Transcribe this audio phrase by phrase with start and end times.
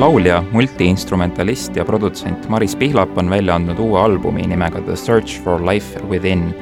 [0.00, 5.60] laulja, multiinstrumentalist ja produtsent Maris Pihlap on välja andnud uue albumi nimega The Search for
[5.66, 6.54] Life Within,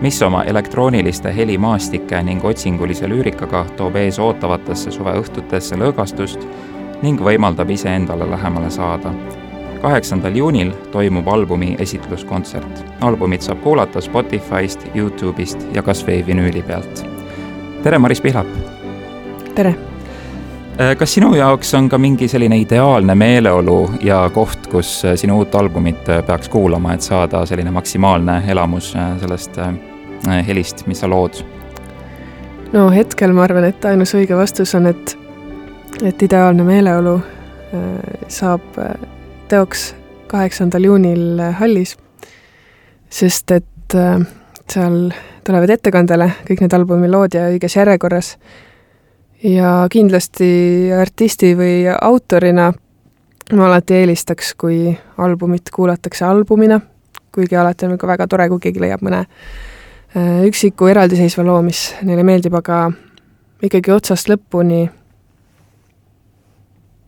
[0.00, 6.46] mis oma elektrooniliste helimaastike ning otsingulise lüürikaga toob ees ootavatesse suveõhtutesse lõõgastust
[7.02, 9.14] ning võimaldab iseendale lähemale saada.
[9.82, 12.84] kaheksandal juunil toimub albumi esitluskontsert.
[13.00, 17.04] albumit saab kuulata Spotify'st, Youtube'ist ja kas või vinüüli pealt.
[17.82, 18.46] tere, Maris Pihlap!
[19.54, 19.95] tere!
[20.80, 25.38] Äh, kas sinu jaoks on ka mingi selline ideaalne meeleolu ja koht, kus äh, sinu
[25.40, 29.56] uut albumit äh, peaks kuulama, et saada selline maksimaalne elamus sellest
[30.44, 31.40] helist, mis sa lood?
[32.74, 35.16] no hetkel ma arvan, et ainus õige vastus on, et,
[36.04, 37.16] et ideaalne meeleolu
[38.28, 38.76] saab
[39.48, 39.88] teoks
[40.28, 41.96] kaheksandal juunil Hallis,
[43.08, 43.96] sest et
[44.68, 45.00] seal
[45.46, 48.34] tulevad ettekandele kõik need albumi lood ja õiges järjekorras
[49.44, 52.72] ja kindlasti artisti või autorina
[53.52, 56.80] ma alati eelistaks, kui albumit kuulatakse albumina,
[57.34, 61.88] kuigi alati on ka väga tore, kui keegi leiab mõne äh, üksiku eraldiseisva loo, mis
[62.02, 62.88] neile meeldib, aga
[63.62, 64.86] ikkagi otsast lõpuni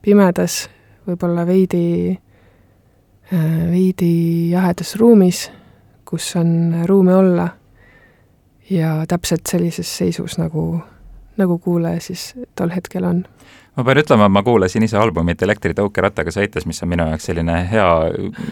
[0.04, 0.66] pimedas,
[1.08, 2.12] võib-olla veidi,
[3.32, 4.12] äh, veidi
[4.52, 5.48] jahedas ruumis,
[6.04, 7.48] kus on ruumi olla
[8.70, 10.78] ja täpselt sellises seisus, nagu
[11.38, 13.24] nagu kuulaja siis tol hetkel on
[13.78, 17.58] ma pean ütlema, et ma kuulasin ise albumit Elektritõukerattaga sõites, mis on minu jaoks selline
[17.70, 17.86] hea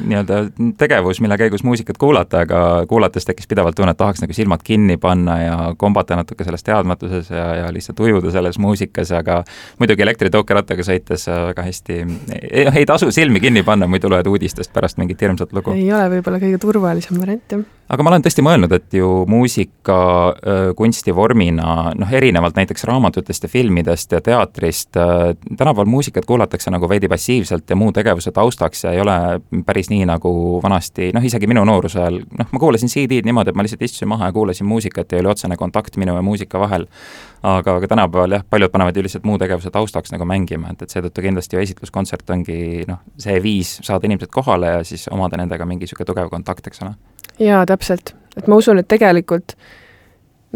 [0.07, 0.39] nii-öelda
[0.79, 4.99] tegevus, mille käigus muusikat kuulata, aga kuulates tekkis pidevalt tunne, et tahaks nagu silmad kinni
[5.03, 9.41] panna ja kombata natuke selles teadmatuses ja, ja lihtsalt ujuda selles muusikas, aga
[9.81, 11.99] muidugi Elektritõukerattaga sõites väga hästi,
[12.71, 15.75] ei tasu silmi kinni panna, muidu loed uudistest pärast mingit hirmsat lugu.
[15.75, 19.99] ei ole võib-olla kõige turvalisem variant, jah aga ma olen tõesti mõelnud, et ju muusika
[20.79, 24.99] kunstivormina, noh, erinevalt näiteks raamatutest ja filmidest ja teatrist,
[25.57, 29.17] tänapäeval muusikat kuulatakse nagu veidi passiivselt ja muu tegevuse taustaks ja ei ole
[29.67, 33.59] päris nii, nagu vanasti, noh, isegi minu nooruse ajal, noh, ma kuulasin CD-d niimoodi, et
[33.59, 36.87] ma lihtsalt istusin maha ja kuulasin muusikat ja oli otsene kontakt minu ja muusika vahel.
[37.43, 40.91] aga, aga tänapäeval jah, paljud panevad ju lihtsalt muu tegevuse taustaks nagu mängima, et, et
[40.91, 45.67] seetõttu kindlasti ju esitluskontsert ongi noh, see viis saada inimesed kohale ja siis omada nendega
[45.67, 46.97] mingi niisugune tugev kontakt, eks ole
[47.39, 48.15] jaa, täpselt.
[48.37, 49.57] et ma usun, et tegelikult,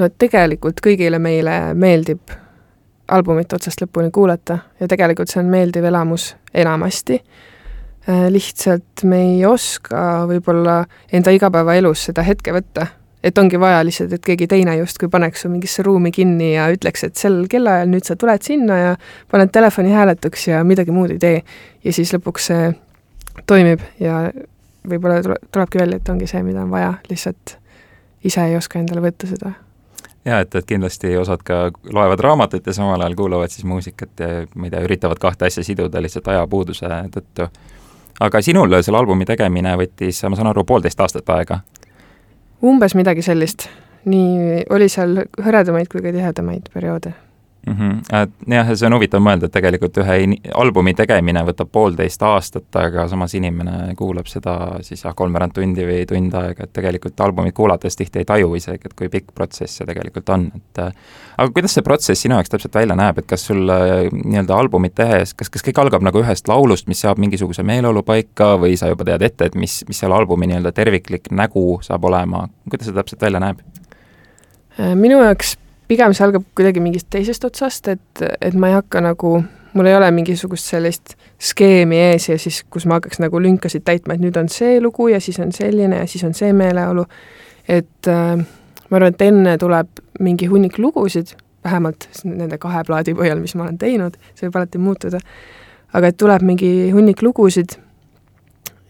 [0.00, 2.32] no tegelikult kõigile meile meeldib
[3.10, 7.20] albumit otsast lõpuni kuulata ja tegelikult see on meeldiv elamus enamasti.
[8.08, 10.82] Äh, lihtsalt me ei oska võib-olla
[11.12, 12.86] enda igapäevaelus seda hetke võtta,
[13.24, 17.04] et ongi vaja lihtsalt, et keegi teine justkui paneks su mingisse ruumi kinni ja ütleks,
[17.04, 18.94] et sel kellaajal nüüd sa tuled sinna ja
[19.30, 21.42] paned telefoni hääletuks ja midagi muud ei tee.
[21.84, 22.70] ja siis lõpuks see
[23.46, 24.30] toimib ja
[24.88, 27.56] võib-olla tule, tulebki välja, et ongi see, mida on vaja, lihtsalt
[28.24, 29.52] ise ei oska endale võtta seda.
[30.24, 34.28] Jaa, et, et kindlasti osad ka loevad raamatut ja samal ajal kuulavad siis muusikat ja
[34.54, 37.48] ma ei tea, üritavad kahte asja siduda lihtsalt ajapuuduse tõttu.
[38.20, 41.60] aga sinul selle albumi tegemine võttis, ma saan aru, poolteist aastat aega?
[42.62, 43.68] umbes midagi sellist.
[44.04, 47.14] nii, oli seal hõredamaid kui ka tihedamaid perioode
[47.70, 47.76] mm.
[47.78, 48.22] -hmm.
[48.22, 50.16] Et jah, see on huvitav mõelda, et tegelikult ühe
[50.54, 56.04] albumi tegemine võtab poolteist aastat, aga samas inimene kuulab seda siis jah, kolmveerand tundi või
[56.08, 59.86] tund aega, et tegelikult albumit kuulates tihti ei taju isegi, et kui pikk protsess see
[59.86, 63.62] tegelikult on, et aga kuidas see protsess sinu jaoks täpselt välja näeb, et kas sul
[63.66, 68.56] nii-öelda albumit tehes, kas, kas kõik algab nagu ühest laulust, mis seab mingisuguse meeleolu paika
[68.60, 72.48] või sa juba tead ette, et mis, mis selle albumi nii-öelda terviklik nägu saab olema,
[72.68, 73.62] kuidas see täpselt välja näeb?
[74.96, 75.56] minu jaoks
[75.90, 79.40] pigem see algab kuidagi mingist teisest otsast, et, et ma ei hakka nagu,
[79.74, 84.14] mul ei ole mingisugust sellist skeemi ees ja siis, kus ma hakkaks nagu lünkasid täitma,
[84.14, 87.06] et nüüd on see lugu ja siis on selline ja siis on see meeleolu,
[87.68, 88.34] et äh,
[88.90, 91.34] ma arvan, et enne tuleb mingi hunnik lugusid,
[91.64, 95.20] vähemalt nende kahe plaadi põhjal, mis ma olen teinud, see võib alati muutuda,
[95.96, 97.78] aga et tuleb mingi hunnik lugusid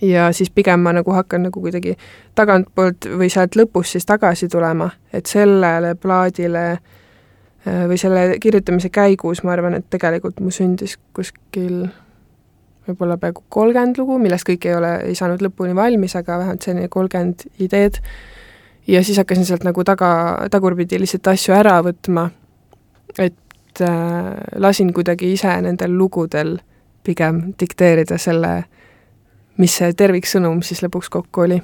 [0.03, 1.97] ja siis pigem ma nagu hakkan nagu kuidagi
[2.35, 9.45] tagantpoolt või sealt lõpust siis tagasi tulema, et sellele plaadile äh, või selle kirjutamise käigus
[9.45, 11.85] ma arvan, et tegelikult mu sündis kuskil
[12.89, 16.89] võib-olla peaaegu kolmkümmend lugu, millest kõik ei ole, ei saanud lõpuni valmis, aga vähemalt selline
[16.89, 18.01] kolmkümmend ideed.
[18.87, 22.31] ja siis hakkasin sealt nagu taga, tagurpidi lihtsalt asju ära võtma,
[23.19, 26.59] et äh, lasin kuidagi ise nendel lugudel
[27.05, 28.80] pigem dikteerida selle äh,
[29.61, 31.61] mis see terviksõnum siis lõpuks kokku oli?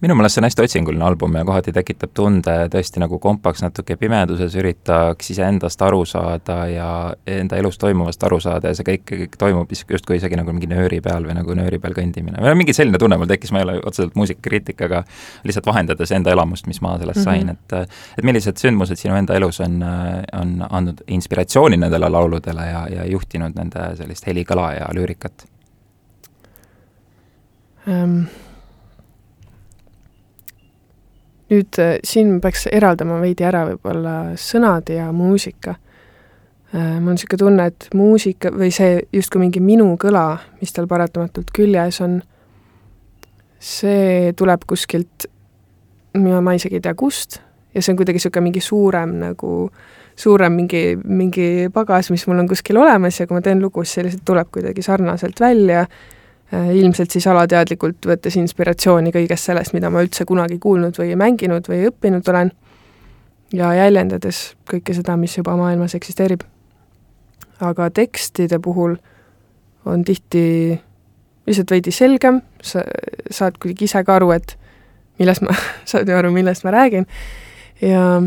[0.00, 3.98] minu meelest see on hästi otsinguline album ja kohati tekitab tunde tõesti nagu kompaks natuke
[4.00, 6.88] pimeduses, üritaks iseendast aru saada ja
[7.28, 11.02] enda elus toimuvast aru saada ja see kõik, kõik toimub justkui isegi nagu mingi nööri
[11.04, 12.40] peal või nagu nööri peal kõndimine.
[12.40, 15.04] või mingi selline tunne mul tekkis, ma ei ole otseselt muusikakriitik, aga
[15.44, 17.84] lihtsalt vahendades enda elamust, mis ma sellest sain mm, -hmm.
[17.84, 19.84] et et millised sündmused sinu enda elus on,
[20.32, 25.59] on andnud inspiratsiooni nendele lauludele ja, ja juhtinud nende sellist helikõla ja lüürikat um.?
[31.50, 35.76] Nüüd äh, siin peaks eraldama veidi ära võib-olla sõnad ja muusika.
[36.70, 40.86] Äh, mul on niisugune tunne, et muusika või see justkui mingi minu kõla, mis tal
[40.90, 42.20] paratamatult küljes on,
[43.60, 45.26] see tuleb kuskilt,
[46.16, 47.40] ma isegi ei tea, kust,
[47.74, 49.50] ja see on kuidagi niisugune mingi suurem nagu,
[50.20, 53.98] suurem mingi, mingi pagas, mis mul on kuskil olemas ja kui ma teen lugu, siis
[53.98, 55.84] see lihtsalt tuleb kuidagi sarnaselt välja
[56.50, 61.84] ilmselt siis alateadlikult võttes inspiratsiooni kõigest sellest, mida ma üldse kunagi kuulnud või mänginud või
[61.90, 62.50] õppinud olen,
[63.54, 66.42] ja jäljendades kõike seda, mis juba maailmas eksisteerib.
[67.60, 68.96] aga tekstide puhul
[69.84, 70.80] on tihti
[71.46, 72.82] lihtsalt veidi selgem, sa
[73.30, 74.56] saad kuidagi ise ka aru, et
[75.18, 75.54] millest ma,
[75.90, 77.06] saad ju aru, millest ma räägin,
[77.80, 78.22] ja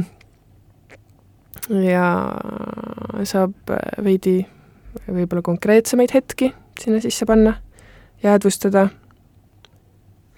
[1.70, 2.08] ja
[3.24, 3.54] saab
[4.04, 4.42] veidi
[5.08, 7.56] võib-olla konkreetsemaid hetki sinna sisse panna
[8.24, 8.88] jäädvustada,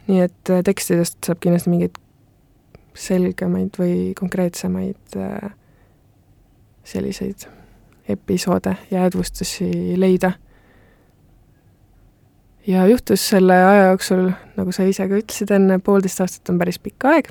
[0.07, 1.99] nii et äh, tekstidest saab kindlasti mingeid
[2.95, 5.51] selgemaid või konkreetsemaid äh,
[6.85, 7.47] selliseid
[8.09, 10.31] episoode, jäädvustusi leida.
[12.67, 16.79] ja juhtus selle aja jooksul, nagu sa ise ka ütlesid enne, poolteist aastat on päris
[16.81, 17.29] pikk aeg,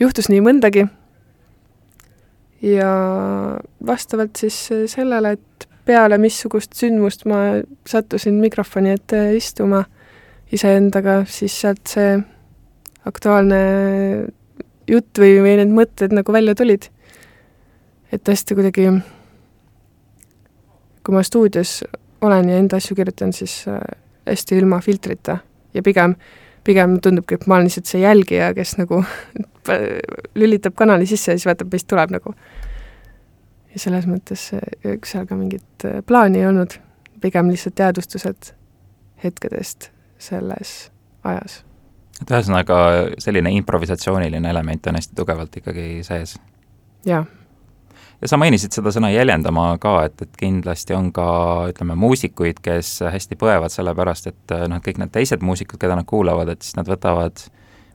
[0.00, 0.86] juhtus nii mõndagi.
[2.62, 2.92] Ja
[3.86, 4.56] vastavalt siis
[4.90, 5.57] sellele, et
[5.88, 9.84] peale missugust sündmust ma sattusin mikrofoni ette istuma
[10.52, 12.16] iseendaga, siis sealt see
[13.08, 13.60] aktuaalne
[14.88, 16.88] jutt või, või need mõtted nagu välja tulid.
[18.12, 18.88] et hästi kuidagi,
[21.04, 21.82] kui ma stuudios
[22.24, 23.80] olen ja enda asju kirjutan, siis äh,
[24.26, 25.38] hästi ilma filtrita
[25.74, 26.14] ja pigem,
[26.64, 29.02] pigem tundubki, et ma olen lihtsalt see jälgija, kes nagu
[30.40, 32.32] lülitab kanali sisse ja siis vaatab, mis tuleb nagu
[33.78, 36.74] ja selles mõttes seal ka mingit äh, plaani ei olnud,
[37.22, 38.52] pigem lihtsalt teadvustused
[39.22, 40.90] hetkedest selles
[41.26, 41.62] ajas.
[42.22, 42.76] et ühesõnaga,
[43.22, 46.34] selline improvisatsiooniline element on hästi tugevalt ikkagi sees?
[47.06, 47.26] jah.
[48.22, 51.28] ja sa mainisid seda sõna jäljendama ka, et, et kindlasti on ka
[51.70, 55.98] ütleme, muusikuid, kes hästi põevad selle pärast, et noh, et kõik need teised muusikud, keda
[55.98, 57.46] nad kuulavad, et siis nad võtavad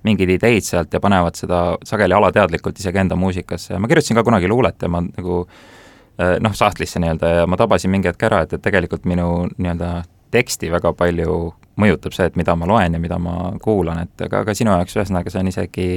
[0.03, 4.24] mingeid ideid sealt ja panevad seda sageli alateadlikult isegi enda muusikasse ja ma kirjutasin ka
[4.27, 5.73] kunagi luulet ja ma nagu Äh,
[6.18, 10.71] noh, sahtlisse nii-öelda ja ma tabasin mingi hetk ära, et, et tegelikult minu nii-öelda teksti
[10.74, 11.38] väga palju
[11.80, 14.98] mõjutab see, et mida ma loen ja mida ma kuulan, et aga, aga sinu jaoks
[14.98, 15.88] ühesõnaga see on isegi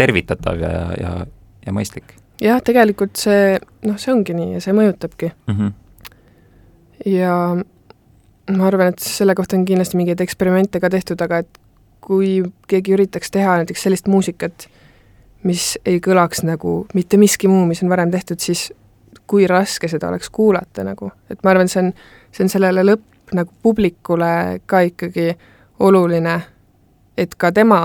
[0.00, 1.12] tervitatav ja, ja,
[1.66, 2.16] ja mõistlik.
[2.42, 3.56] jah, tegelikult see,
[3.86, 5.56] noh, see ongi nii ja see mõjutabki mm.
[5.58, 5.72] -hmm.
[7.14, 7.34] ja
[8.56, 11.60] ma arvan, et selle kohta on kindlasti mingeid eksperimente ka tehtud, aga et
[12.04, 14.68] kui keegi üritaks teha näiteks sellist muusikat,
[15.44, 18.70] mis ei kõlaks nagu mitte miski muu, mis on varem tehtud, siis
[19.26, 21.92] kui raske seda oleks kuulata nagu, et ma arvan, see on,
[22.32, 25.32] see on sellele lõpp nagu publikule ka ikkagi
[25.84, 26.40] oluline,
[27.18, 27.80] et ka tema,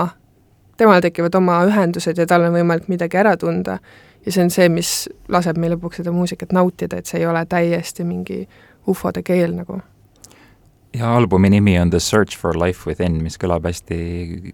[0.76, 3.78] temal tekivad oma ühendused ja tal on võimalik midagi ära tunda.
[4.26, 7.40] Ja see on see, mis laseb meil lõpuks seda muusikat nautida, et see ei ole
[7.48, 8.42] täiesti mingi
[8.88, 9.80] ufode keel nagu
[10.94, 13.96] ja albumi nimi on The Search for Life Within, mis kõlab hästi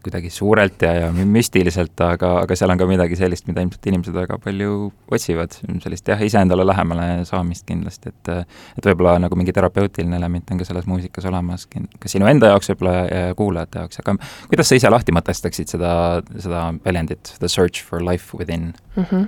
[0.05, 4.17] kuidagi suurelt ja, ja müstiliselt, aga, aga seal on ka midagi sellist, mida ilmselt inimesed
[4.17, 10.19] väga palju otsivad, sellist jah, iseendale lähemale saamist kindlasti, et et võib-olla nagu mingi terapeutiline
[10.19, 14.16] element on ka selles muusikas olemas, ka sinu enda jaoks võib-olla ja kuulajate jaoks, aga
[14.50, 15.93] kuidas sa ise lahti mõtestaksid seda,
[16.37, 19.05] seda väljendit, The Search for Life Within mm?
[19.05, 19.26] -hmm.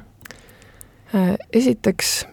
[1.57, 2.27] Esiteks,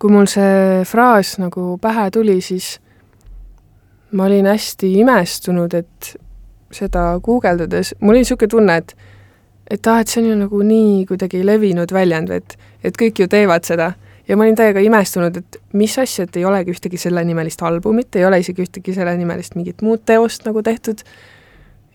[0.00, 2.78] kui mul see fraas nagu pähe tuli, siis
[4.14, 6.14] ma olin hästi imestunud, et
[6.74, 8.96] seda guugeldades, mul oli niisugune tunne, et
[9.70, 13.28] et ah, et see on ju nagu nii kuidagi levinud väljend et, et kõik ju
[13.32, 13.94] teevad seda.
[14.28, 18.24] ja ma olin täiega imestunud, et mis asja, et ei olegi ühtegi sellenimelist albumit, ei
[18.24, 21.02] ole isegi ühtegi sellenimelist mingit muud teost nagu tehtud,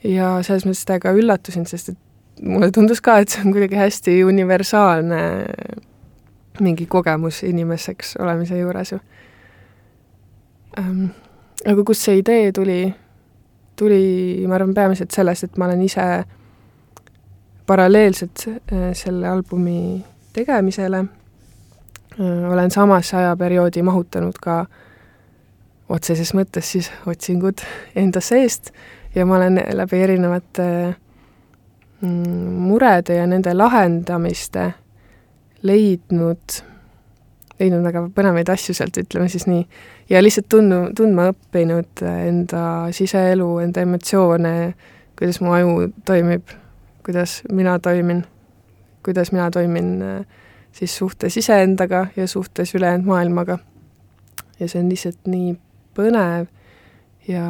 [0.03, 1.97] ja selles mõttes täiega üllatusin, sest et
[2.45, 5.23] mulle tundus ka, et see on kuidagi hästi universaalne
[6.59, 8.99] mingi kogemus inimeseks olemise juures ju
[10.77, 11.09] um,
[11.65, 12.81] aga kust see idee tuli,
[13.75, 14.01] tuli,
[14.47, 16.05] ma arvan, peamiselt sellest, et ma olen ise
[17.69, 21.03] paralleelselt äh, selle albumi tegemisele.
[22.19, 24.63] Äh, olen samasse ajaperioodi mahutanud ka
[25.89, 27.61] otseses mõttes siis otsingud
[27.97, 28.71] enda seest
[29.15, 30.65] ja ma olen läbi erinevate
[32.01, 34.71] mm, murede ja nende lahendamiste
[35.65, 36.59] leidnud,
[37.59, 39.65] leidnud väga põnevaid asju sealt, ütleme siis nii,
[40.09, 42.63] ja lihtsalt tundnu, tundma õppinud enda
[42.95, 44.53] siseelu, enda emotsioone,
[45.19, 46.53] kuidas mu aju toimib,
[47.05, 48.23] kuidas mina toimin,
[49.05, 49.97] kuidas mina toimin
[50.71, 53.59] siis suhtes iseendaga ja suhtes ülejäänud maailmaga.
[54.59, 55.53] ja see on lihtsalt nii
[55.95, 56.47] põnev
[57.27, 57.45] ja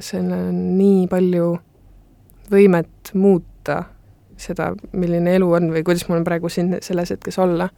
[0.00, 1.52] seal on nii palju
[2.50, 3.84] võimet muuta
[4.36, 7.68] seda, milline elu on või kuidas mul on praegu siin selles hetkes olla.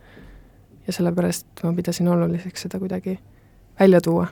[0.87, 3.19] ja sellepärast ma pidasin oluliseks seda kuidagi
[3.80, 4.26] välja tuua.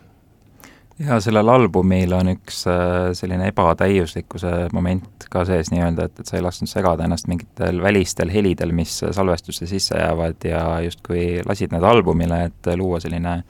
[0.99, 6.37] ja sellel albumil on üks äh, selline ebatäiuslikkuse moment ka sees nii-öelda, et, et sa
[6.39, 11.83] ei lasknud segada ennast mingitel välistel helidel, mis salvestusse sisse jäävad ja justkui lasid need
[11.83, 13.41] albumile, et luua selline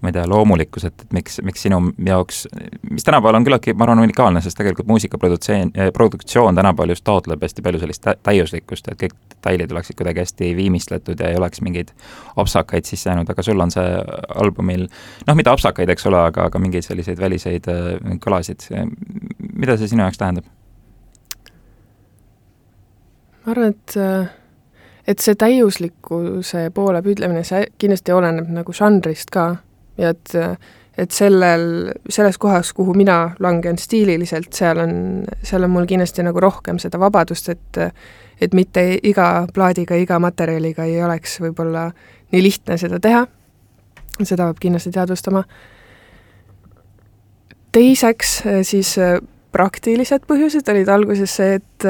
[0.00, 2.44] ma ei tea, loomulikkus, et, et miks, miks sinu jaoks,
[2.90, 7.42] mis tänapäeval on küllaltki, ma arvan, unikaalne, sest tegelikult muusikaprodutseen-, eh, produktsioon tänapäeval just taotleb
[7.42, 11.88] hästi palju sellist täiuslikkust, et kõik detailid oleksid kuidagi hästi viimistletud ja ei oleks mingeid
[12.36, 13.86] apsakaid sisse jäänud, aga sul on see
[14.34, 14.86] albumil
[15.26, 18.68] noh, mitte apsakaid, eks ole, aga, aga mingeid selliseid väliseid eh, kõlasid.
[19.54, 20.44] mida see sinu jaoks tähendab?
[23.46, 23.96] ma arvan, et
[25.08, 29.54] et see täiuslikkuse poole püüdlemine, see kindlasti oleneb nagu žanrist ka
[29.96, 30.34] ja et,
[30.98, 34.92] et sellel, selles kohas, kuhu mina langen stiililiselt, seal on,
[35.42, 37.80] seal on mul kindlasti nagu rohkem seda vabadust, et
[38.40, 41.88] et mitte iga plaadiga, iga materjaliga ei oleks võib-olla
[42.32, 43.24] nii lihtne seda teha,
[44.22, 45.44] seda peab kindlasti teadvustama.
[47.72, 48.94] teiseks siis
[49.52, 51.88] praktilised põhjused olid alguses see, et,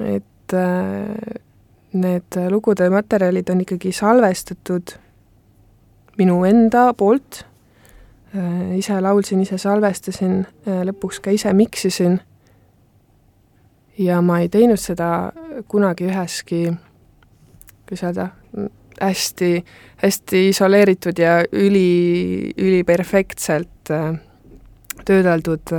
[0.00, 0.56] et
[1.96, 4.96] need lugude materjalid on ikkagi salvestatud
[6.18, 7.42] minu enda poolt,
[8.76, 10.40] ise laulsin, ise salvestasin,
[10.88, 12.18] lõpuks ka ise miksisin
[13.98, 15.32] ja ma ei teinud seda
[15.68, 16.72] kunagi üheski,
[17.88, 18.28] kuidas öelda,
[19.00, 19.50] hästi,
[20.02, 24.18] hästi isoleeritud ja üli, üliperfektselt äh,
[25.06, 25.72] töödeldud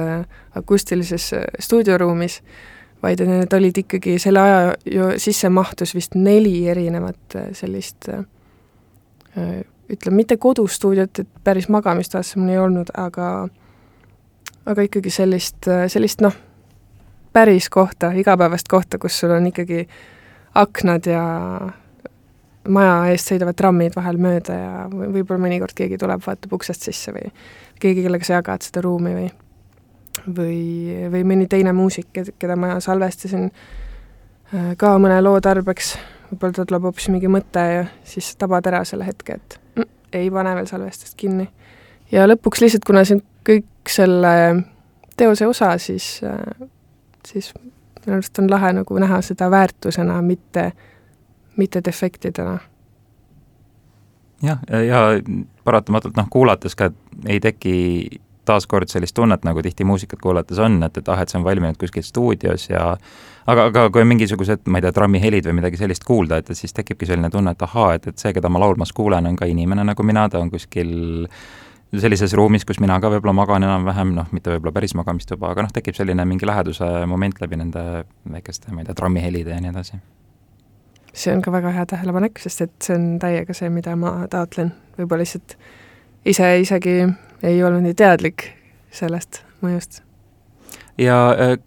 [0.55, 2.39] akustilises stuudioruumis,
[3.03, 8.07] vaid need olid ikkagi, selle aja ju sisse mahtus vist neli erinevat sellist
[9.89, 13.47] ütleme, mitte kodustuudiot, et päris magamistoasse mul ei olnud, aga
[14.67, 16.35] aga ikkagi sellist, sellist noh,
[17.37, 19.83] päris kohta, igapäevast kohta, kus sul on ikkagi
[20.57, 21.23] aknad ja
[22.67, 27.29] maja eest sõidavad trammid vahel mööda ja võib-olla mõnikord keegi tuleb, vaatab uksest sisse või
[27.79, 29.27] keegi, kellega sa jagad seda ruumi või
[30.25, 30.61] või,
[31.13, 35.93] või mõni teine muusik, keda ma salvestasin äh, ka mõne loo tarbeks,
[36.31, 39.85] võib-olla tal tuleb hoopis mingi mõte ja siis tabad ära selle hetke, et
[40.17, 41.47] ei pane veel salvestust kinni.
[42.11, 44.33] ja lõpuks lihtsalt, kuna see on kõik selle
[45.17, 46.17] teose osa, siis,
[47.27, 47.53] siis
[48.07, 50.71] minu arust on lahe nagu näha seda väärtusena, mitte,
[51.57, 52.59] mitte defektidena.
[54.43, 55.01] jah, ja, ja
[55.63, 56.91] paratamatult noh, kuulates ka
[57.25, 57.75] ei teki
[58.47, 61.77] taaskord sellist tunnet, nagu tihti muusikat kuulates on, et, et ah, et see on valminud
[61.79, 62.93] kuskil stuudios ja
[63.47, 66.59] aga, aga kui on mingisugused, ma ei tea, trammihelid või midagi sellist kuulda, et, et
[66.59, 69.49] siis tekibki selline tunne, et ahaa, et, et see, keda ma laulmas kuulen, on ka
[69.49, 70.93] inimene nagu mina, ta on kuskil
[71.95, 75.73] sellises ruumis, kus mina ka võib-olla magan enam-vähem, noh, mitte võib-olla päris magamistuba, aga noh,
[75.73, 77.83] tekib selline mingi läheduse moment läbi nende
[78.31, 80.01] väikeste, ma ei tea, trammihelide ja nii edasi.
[81.17, 84.73] see on ka väga hea tähelepanek, sest et see on täiega see, mida ma taotlen,
[84.99, 85.57] võib-olla lihtsalt
[86.25, 86.99] ise isegi
[87.43, 88.51] ei olnud nii teadlik
[88.91, 90.03] sellest mõjust
[90.97, 91.57] ja äh,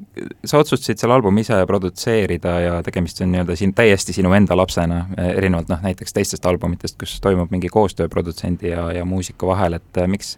[0.45, 5.05] sa otsustasid selle albumi ise produtseerida ja tegemist on nii-öelda siin täiesti sinu enda lapsena,
[5.19, 9.79] äh, erinevalt noh, näiteks teistest albumitest, kus toimub mingi koostöö produtsendi ja, ja muusiku vahel,
[9.79, 10.37] et äh, miks,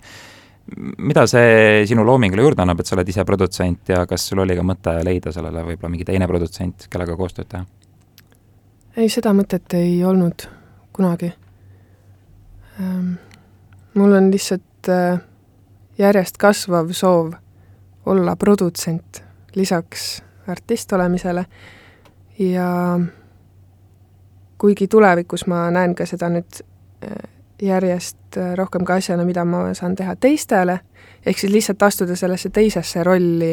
[0.98, 4.56] mida see sinu loomingule juurde annab, et sa oled ise produtsent ja kas sul oli
[4.58, 7.64] ka mõte leida sellele võib-olla mingi teine produtsent, kellega koostööd teha?
[8.96, 10.48] ei, seda mõtet ei olnud
[10.92, 11.32] kunagi
[12.80, 13.14] ähm,.
[13.94, 15.22] mul on lihtsalt äh,
[15.98, 17.32] järjest kasvav soov
[18.06, 19.22] olla produtsent
[19.54, 21.44] lisaks artist olemisele
[22.38, 23.00] ja
[24.58, 26.62] kuigi tulevikus ma näen ka seda nüüd
[27.04, 27.16] äh,
[27.62, 30.80] järjest äh, rohkem ka asjana, mida ma saan teha teistele,
[31.26, 33.52] ehk siis lihtsalt astuda sellesse teisesse rolli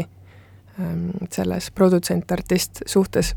[0.79, 3.35] ähm, selles produtsent-artist suhtes.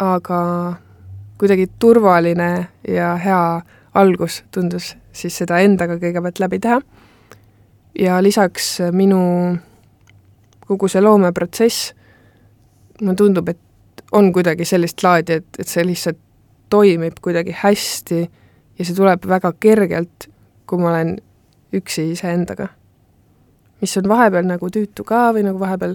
[0.00, 0.76] aga
[1.38, 3.60] kuidagi turvaline ja hea
[3.94, 6.78] algus tundus siis seda endaga kõigepealt läbi teha
[7.98, 9.20] ja lisaks minu
[10.66, 11.92] kogu see loomeprotsess,
[13.00, 16.18] mulle tundub, et on kuidagi sellist laadi, et, et see lihtsalt
[16.70, 18.20] toimib kuidagi hästi
[18.78, 20.28] ja see tuleb väga kergelt,
[20.66, 21.16] kui ma olen
[21.74, 22.68] üksi iseendaga.
[23.80, 25.94] mis on vahepeal nagu tüütu ka või nagu vahepeal,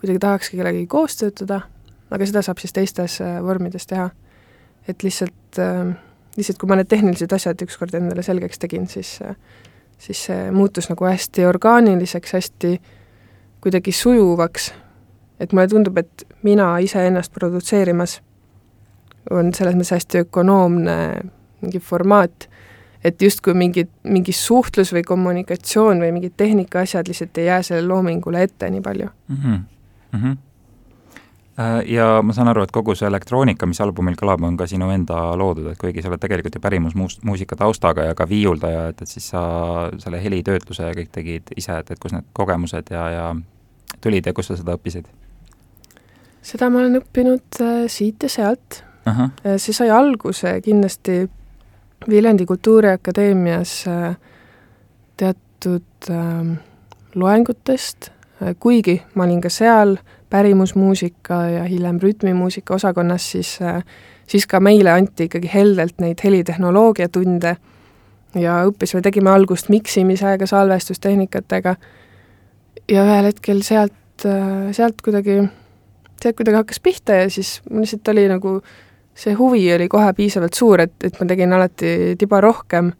[0.00, 1.60] kuidagi tahakski kellegagi koos töötada,
[2.10, 4.10] aga seda saab siis teistes vormides teha.
[4.88, 5.60] et lihtsalt,
[6.36, 9.20] lihtsalt kui ma need tehnilised asjad ükskord endale selgeks tegin, siis
[10.00, 12.80] siis see muutus nagu hästi orgaaniliseks, hästi
[13.60, 14.70] kuidagi sujuvaks,
[15.40, 18.20] et mulle tundub, et mina iseennast produtseerimas
[19.30, 20.96] on selles mõttes hästi ökonoomne
[21.60, 22.48] mingi formaat,
[23.04, 27.88] et justkui mingi, mingi suhtlus või kommunikatsioon või mingid tehnika asjad lihtsalt ei jää sellele
[27.88, 29.36] loomingule ette nii palju mm.
[29.36, 29.58] -hmm.
[30.12, 30.36] Mm -hmm.
[31.86, 35.18] Ja ma saan aru, et kogu see elektroonika, mis albumil kõlab, on ka sinu enda
[35.36, 39.26] loodud, et kuigi sa oled tegelikult ju pärimusmuusika taustaga ja ka viiuldaja, et, et siis
[39.34, 39.42] sa
[40.00, 43.26] selle helitöötluse ja kõik tegid ise, et, et kus need kogemused ja, ja
[44.00, 45.10] tulid ja kus sa seda õppisid?
[46.40, 48.80] seda ma olen õppinud äh, siit ja sealt.
[49.10, 49.26] Äh,
[49.60, 51.26] see sai alguse kindlasti
[52.08, 54.16] Viljandi Kultuuriakadeemias äh,
[55.16, 56.56] teatud äh,
[57.14, 58.08] loengutest,
[58.40, 59.98] äh, kuigi ma olin ka seal
[60.30, 63.58] pärimusmuusika ja hiljem rütmimuusika osakonnas, siis
[64.30, 67.56] siis ka meile anti ikkagi heldelt neid helitehnoloogia tunde
[68.38, 71.74] ja õppisime, tegime algust miksimisega, salvestustehnikatega
[72.90, 74.26] ja ühel hetkel sealt,
[74.76, 75.40] sealt kuidagi,
[76.22, 78.60] sealt kuidagi hakkas pihta ja siis mul lihtsalt oli nagu
[79.20, 82.92] see huvi oli kohe piisavalt suur, et, et ma tegin alati tiba rohkem,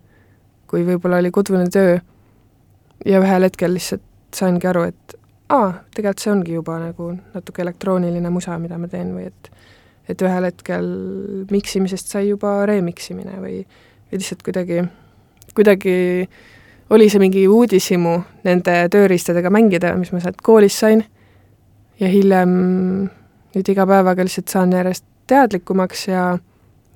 [0.70, 1.98] kui võib-olla oli kodune töö.
[3.06, 5.19] ja ühel hetkel lihtsalt saingi aru, et
[5.50, 9.50] aa, tegelikult see ongi juba nagu natuke elektrooniline musa, mida ma teen või et
[10.10, 10.86] et ühel hetkel
[11.52, 14.82] miksimisest sai juba remiximine või, või lihtsalt kuidagi,
[15.54, 15.94] kuidagi
[16.90, 21.04] oli see mingi uudishimu nende tööriistadega mängida, mis ma sealt koolist sain,
[22.00, 22.50] ja hiljem
[23.54, 26.24] nüüd iga päevaga lihtsalt saan järjest teadlikumaks ja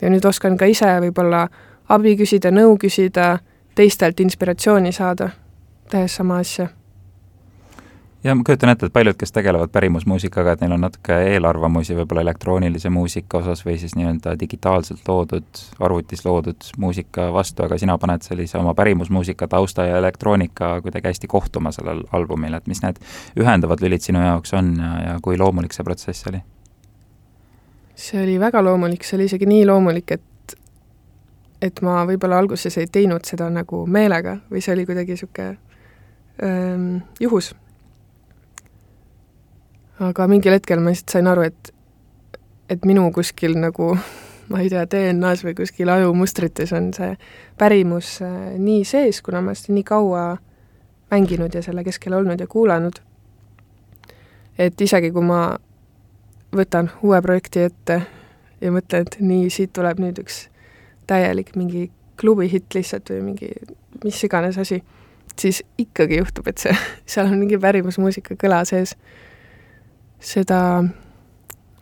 [0.03, 1.47] ja nüüd oskan ka ise võib-olla
[1.95, 3.39] abi küsida, nõu küsida,
[3.79, 5.31] teistelt inspiratsiooni saada,
[5.91, 6.69] tehes sama asja.
[8.25, 12.25] Ja ma kujutan ette, et paljud, kes tegelevad pärimusmuusikaga, et neil on natuke eelarvamusi võib-olla
[12.25, 18.25] elektroonilise muusika osas või siis nii-öelda digitaalselt loodud, arvutis loodud muusika vastu, aga sina paned
[18.25, 23.01] sellise oma pärimusmuusika tausta ja elektroonika kuidagi hästi kohtuma sellel albumil, et mis need
[23.41, 26.43] ühendavad lülid sinu jaoks on ja, ja kui loomulik see protsess oli?
[27.95, 30.57] see oli väga loomulik, see oli isegi nii loomulik, et
[31.63, 35.55] et ma võib-olla alguses ei teinud seda nagu meelega või see oli kuidagi niisugune
[36.45, 36.89] ähm,
[37.21, 37.55] juhus.
[40.01, 41.73] Aga mingil hetkel ma lihtsalt sain aru, et
[42.73, 43.93] et minu kuskil nagu
[44.51, 47.15] ma ei tea, DNA-s või kuskil ajumustrites on see
[47.61, 50.25] pärimus äh, nii sees, kuna ma seda nii kaua
[51.13, 52.99] mänginud ja selle keskel olnud ja kuulanud,
[54.59, 55.45] et isegi kui ma
[56.55, 58.01] võtan uue projekti ette
[58.61, 60.47] ja mõtlen, et nii, siit tuleb nüüd üks
[61.11, 61.89] täielik mingi
[62.21, 63.51] klubihitt lihtsalt või mingi
[64.05, 64.81] mis iganes asi,
[65.39, 66.75] siis ikkagi juhtub, et see,
[67.11, 68.97] seal on mingi pärimusmuusika kõla sees.
[70.25, 70.61] Seda,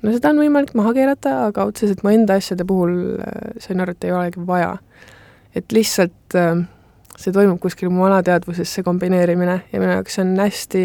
[0.02, 3.94] no seda on võimalik maha keerata, aga otseselt mu enda asjade puhul äh, sain aru,
[3.94, 4.76] et ei olegi vaja.
[5.54, 6.62] et lihtsalt äh,
[7.20, 10.84] see toimub kuskil mu alateadvuses, see kombineerimine, ja minu jaoks see on hästi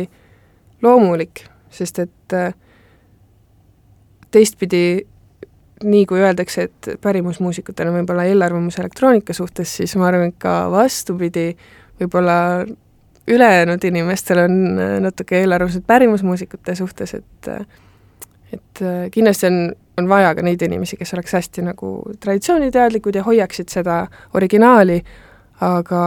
[0.83, 2.51] loomulik, sest et äh,
[4.31, 5.05] teistpidi,
[5.87, 10.65] nii kui öeldakse, et pärimusmuusikutel on võib-olla eelarvamus elektroonika suhtes, siis ma arvan, et ka
[10.73, 11.51] vastupidi,
[12.01, 12.37] võib-olla
[13.27, 14.55] ülejäänud inimestel on
[15.03, 17.51] natuke eelarvamused pärimusmuusikute suhtes, et
[18.53, 18.79] et
[19.11, 24.05] kindlasti on, on vaja ka neid inimesi, kes oleks hästi nagu traditsiooniteadlikud ja hoiaksid seda
[24.39, 25.01] originaali,
[25.61, 26.03] aga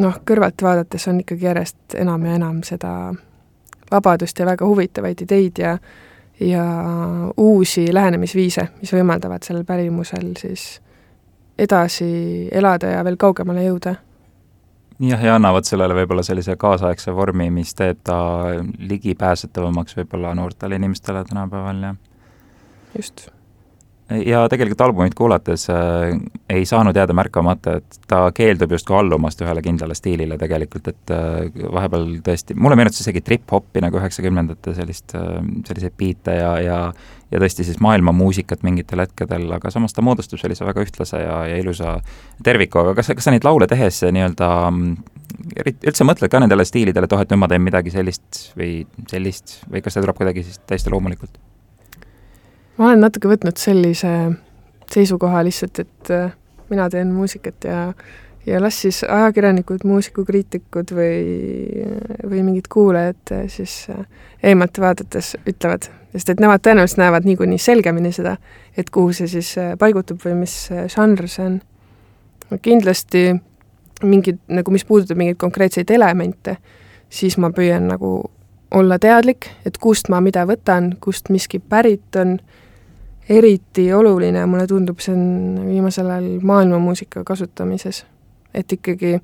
[0.00, 2.92] noh, kõrvalt vaadates on ikkagi järjest enam ja enam seda
[3.90, 5.78] vabadust ja väga huvitavaid ideid ja
[6.40, 6.64] ja
[7.36, 10.80] uusi lähenemisviise, mis võimaldavad sellel pärimusel siis
[11.58, 13.94] edasi elada ja veel kaugemale jõuda.
[15.00, 18.20] Jah, ja annavad sellele võib-olla sellise kaasaegse vormi, mis teeb ta
[18.78, 21.94] ligipääsetavamaks võib-olla noortele inimestele tänapäeval ja
[22.96, 23.28] just
[24.26, 26.16] ja tegelikult albumit kuulates äh,
[26.50, 31.62] ei saanud jääda märkamata, et ta keeldub justkui allumast ühele kindlale stiilile tegelikult, et äh,
[31.72, 36.82] vahepeal tõesti, mulle meenutas isegi trip-hopi nagu üheksakümnendate sellist äh,, selliseid biite ja, ja
[37.30, 41.60] ja tõesti siis maailmamuusikat mingitel hetkedel, aga samas ta moodustab sellise väga ühtlase ja, ja
[41.62, 41.92] ilusa
[42.42, 44.48] terviku, aga kas, kas sa neid laule tehes nii-öelda
[45.86, 49.60] üldse mõtled ka nendele stiilidele, et oh, et nüüd ma teen midagi sellist või sellist
[49.70, 51.38] või kas see tuleb kuidagi siis täiesti loomulikult?
[52.78, 54.12] Ma olen natuke võtnud sellise
[54.90, 56.32] seisukoha lihtsalt, et äh,
[56.70, 57.92] mina teen muusikat ja
[58.46, 61.82] ja las siis ajakirjanikud, muusikukriitikud või,
[62.24, 64.06] või mingid kuulajad äh, siis äh,
[64.42, 68.36] eemalt vaadates ütlevad, sest et nemad tõenäoliselt näevad niikuinii selgemini seda,
[68.76, 70.56] et kuhu see siis paigutub või mis
[70.94, 71.60] žanr see on.
[72.62, 73.28] kindlasti
[74.02, 76.56] mingid, nagu mis puudutab mingeid konkreetseid elemente,
[77.10, 78.30] siis ma püüan nagu
[78.74, 82.38] olla teadlik, et kust ma mida võtan, kust miski pärit on,
[83.28, 88.06] eriti oluline, mulle tundub, see on viimasel ajal maailmamuusika kasutamises.
[88.54, 89.20] et ikkagi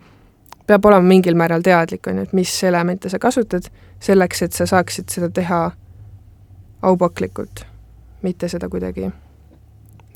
[0.66, 3.66] peab olema mingil määral teadlik, on ju, et mis elemente sa kasutad,
[4.00, 5.70] selleks et sa saaksid seda teha
[6.82, 7.64] aupaklikult,
[8.22, 9.10] mitte seda kuidagi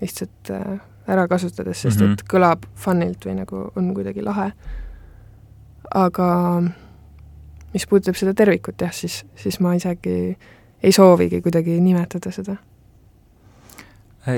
[0.00, 2.12] lihtsalt äh, ära kasutades, sest mm -hmm.
[2.12, 4.52] et kõlab fun'ilt või nagu on kuidagi lahe.
[5.94, 6.62] aga
[7.74, 10.36] mis puudutab seda tervikut jah, siis, siis ma isegi
[10.82, 12.56] ei soovigi kuidagi nimetada seda.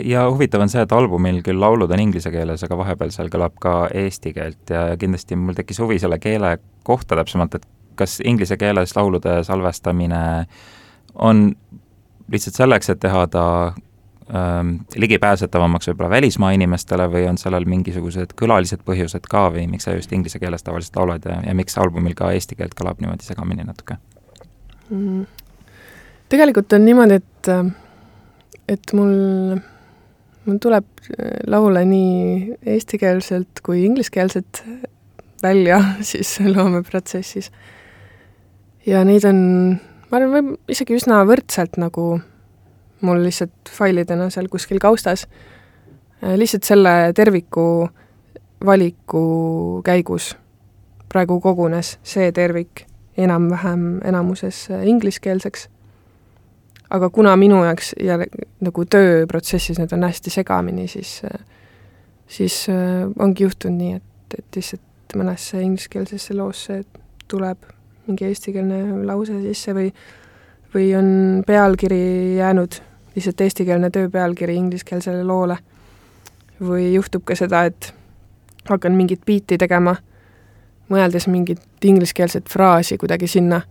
[0.04, 3.56] Ja huvitav on see, et albumil küll laulud on inglise keeles, aga vahepeal seal kõlab
[3.62, 7.66] ka eesti keelt ja, ja kindlasti mul tekkis huvi selle keele kohta täpsemalt, et
[7.98, 10.22] kas inglise keeles laulude salvestamine
[11.14, 11.50] on
[12.32, 13.44] lihtsalt selleks, et teha ta
[14.30, 19.96] ähm, ligipääsetavamaks võib-olla välismaa inimestele või on sellel mingisugused külalised põhjused ka või miks sa
[19.96, 23.66] just inglise keeles tavaliselt laulad ja, ja miks albumil ka eesti keelt kõlab niimoodi segamini
[23.66, 23.98] natuke
[24.88, 25.26] mm.?
[26.32, 27.52] tegelikult on niimoodi, et,
[28.72, 29.12] et mul,
[30.46, 30.88] mul tuleb
[31.46, 34.64] laule nii eestikeelselt kui ingliskeelselt
[35.42, 37.52] välja siis loomeprotsessis.
[38.86, 39.40] ja neid on,
[40.10, 42.20] ma arvan, isegi üsna võrdselt nagu
[43.02, 45.26] mul lihtsalt failidena seal kuskil kaustas,
[46.22, 47.88] äh, lihtsalt selle terviku
[48.64, 50.32] valiku käigus
[51.12, 52.86] praegu kogunes see tervik
[53.18, 55.68] enam-vähem enamuses äh, ingliskeelseks,
[56.92, 58.18] aga kuna minu jaoks ja
[58.60, 61.44] nagu tööprotsessis need on hästi segamini, siis äh,
[62.28, 62.66] siis
[63.18, 66.82] ongi juhtunud nii, et, et lihtsalt mõnesse ingliskeelsesse loosse
[67.28, 67.70] tuleb
[68.06, 69.90] mingi eestikeelne lause sisse või
[70.74, 72.72] või on pealkiri jäänud
[73.16, 75.56] lihtsalt eestikeelne töö pealkiri ingliskeelsele loole.
[76.62, 77.94] või juhtub ka seda, et
[78.68, 79.96] hakkan mingit biiti tegema,
[80.88, 83.62] mõeldes mingit ingliskeelset fraasi kuidagi sinna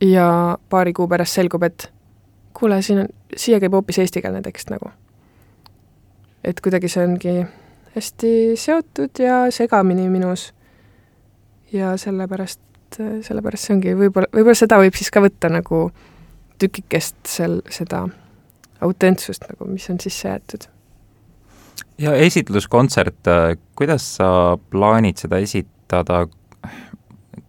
[0.00, 1.92] ja paari kuu pärast selgub, et
[2.54, 4.92] kuule, siin on, siia käib hoopis eestikeelne tekst nagu.
[6.44, 7.34] et kuidagi see ongi
[7.94, 10.52] hästi seotud ja segamini minus
[11.72, 12.60] ja sellepärast,
[12.98, 15.88] sellepärast see ongi võib-olla, võib-olla seda võib siis ka võtta nagu
[16.60, 18.04] tükikest sel, seda
[18.84, 20.68] autentsust nagu, mis on sisse jäetud.
[21.98, 23.30] ja esitluskontsert,
[23.78, 24.28] kuidas sa
[24.70, 26.26] plaanid seda esitada,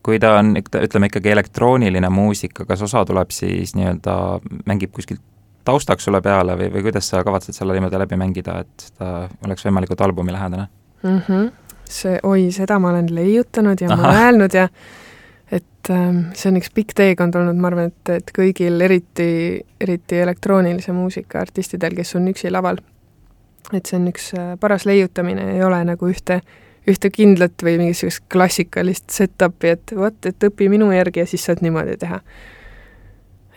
[0.05, 4.17] kui ta on, ütleme ikkagi elektrooniline muusika, kas osa tuleb siis nii-öelda,
[4.69, 5.23] mängib kuskilt
[5.65, 9.65] taustaks sulle peale või, või kuidas sa kavatsed selle niimoodi läbi mängida, et ta oleks
[9.65, 10.67] võimalikult albumilähedane
[11.03, 11.17] mm?
[11.27, 11.49] -hmm.
[11.89, 14.67] see, oi, seda ma olen leiutanud ja mõelnud ja
[15.51, 19.29] et ähm, see on üks pikk teekond olnud, ma arvan, et, et kõigil, eriti,
[19.81, 22.81] eriti elektroonilise muusika artistidel, kes on üksi laval,
[23.73, 26.41] et see on üks äh, paras leiutamine, ei ole nagu ühte,
[26.89, 31.63] ühte kindlat või mingisugust klassikalist set-up'i, et vot, et õpi minu järgi ja siis saad
[31.65, 32.19] niimoodi teha.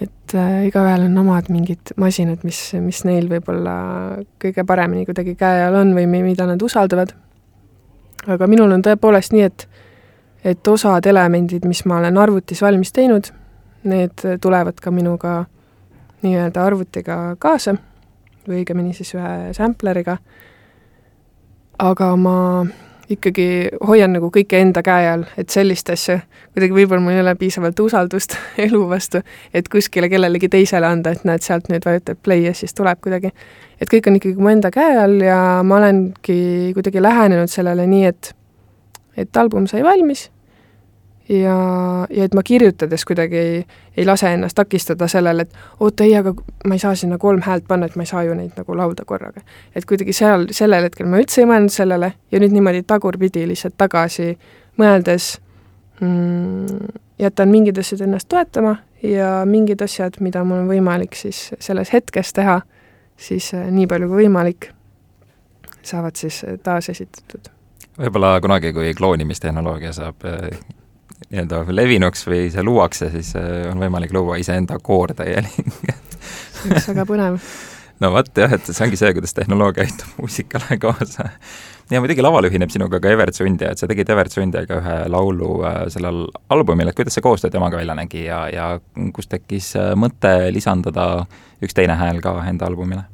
[0.01, 3.75] et äh, igaühel on omad mingid masinad, mis, mis neil võib-olla
[4.41, 7.13] kõige paremini kuidagi käe all on või mida nad usaldavad.
[8.27, 9.69] aga minul on tõepoolest nii, et
[10.45, 13.33] et osad elemendid, mis ma olen arvutis valmis teinud,
[13.85, 15.45] need tulevad ka minuga
[16.23, 17.75] nii-öelda arvutiga kaasa
[18.49, 20.17] või õigemini siis ühe sampleriga,
[21.79, 22.39] aga ma
[23.11, 23.47] ikkagi
[23.87, 26.19] hoian nagu kõike enda käe all, et sellist asja,
[26.53, 29.23] kuidagi võib-olla mul ei ole piisavalt usaldust elu vastu,
[29.55, 33.33] et kuskile kellelegi teisele anda, et näed, sealt nüüd vajutad play ja siis tuleb kuidagi.
[33.81, 38.05] et kõik on ikkagi mu enda käe all ja ma olengi kuidagi lähenenud sellele nii,
[38.07, 38.35] et
[39.19, 40.29] et album sai valmis
[41.29, 46.15] ja, ja et ma kirjutades kuidagi ei, ei lase ennast takistada sellele, et oota ei,
[46.17, 46.33] aga
[46.67, 49.05] ma ei saa sinna kolm häält panna, et ma ei saa ju neid nagu laulda
[49.07, 49.41] korraga.
[49.77, 53.77] et kuidagi seal, sellel hetkel ma üldse ei mõelnud sellele ja nüüd niimoodi tagurpidi lihtsalt
[53.79, 54.31] tagasi
[54.81, 55.37] mõeldes
[56.01, 56.89] mm,
[57.19, 62.33] jätan mingid asjad ennast toetama ja mingid asjad, mida mul on võimalik siis selles hetkes
[62.33, 62.61] teha,
[63.17, 64.73] siis äh, nii palju kui võimalik,
[65.83, 67.53] saavad siis äh, taasesitatud
[67.99, 70.53] võib-olla kunagi, kui kloonimistehnoloogia saab äh,
[71.29, 75.59] nii-öelda levinuks või see luuakse, siis äh, on võimalik luua iseenda koor täielik
[76.59, 77.41] see oleks väga põnev.
[78.03, 81.29] no vot jah, et see ongi see, kuidas tehnoloogia aitab muusikale kaasa.
[81.91, 85.53] ja muidugi laval ühineb sinuga ka Evert Sundja, et sa tegid Evert Sundjaga ühe laulu
[85.69, 88.71] äh, sellel albumil, et kuidas see koostöö temaga välja nägi ja, ja
[89.17, 91.27] kust tekkis äh, mõte lisandada
[91.65, 93.07] üks teine hääl ka enda albumile?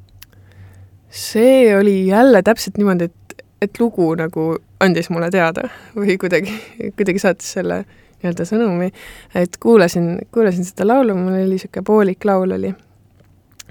[1.15, 3.24] see oli jälle täpselt niimoodi, et
[3.65, 4.47] et lugu nagu
[4.85, 6.55] andis mulle teada või kuidagi,
[6.97, 7.85] kuidagi saatis selle
[8.25, 8.91] nii-öelda sõnumi,
[9.37, 12.73] et kuulasin, kuulasin seda laulu, mul oli niisugune poolik laul oli,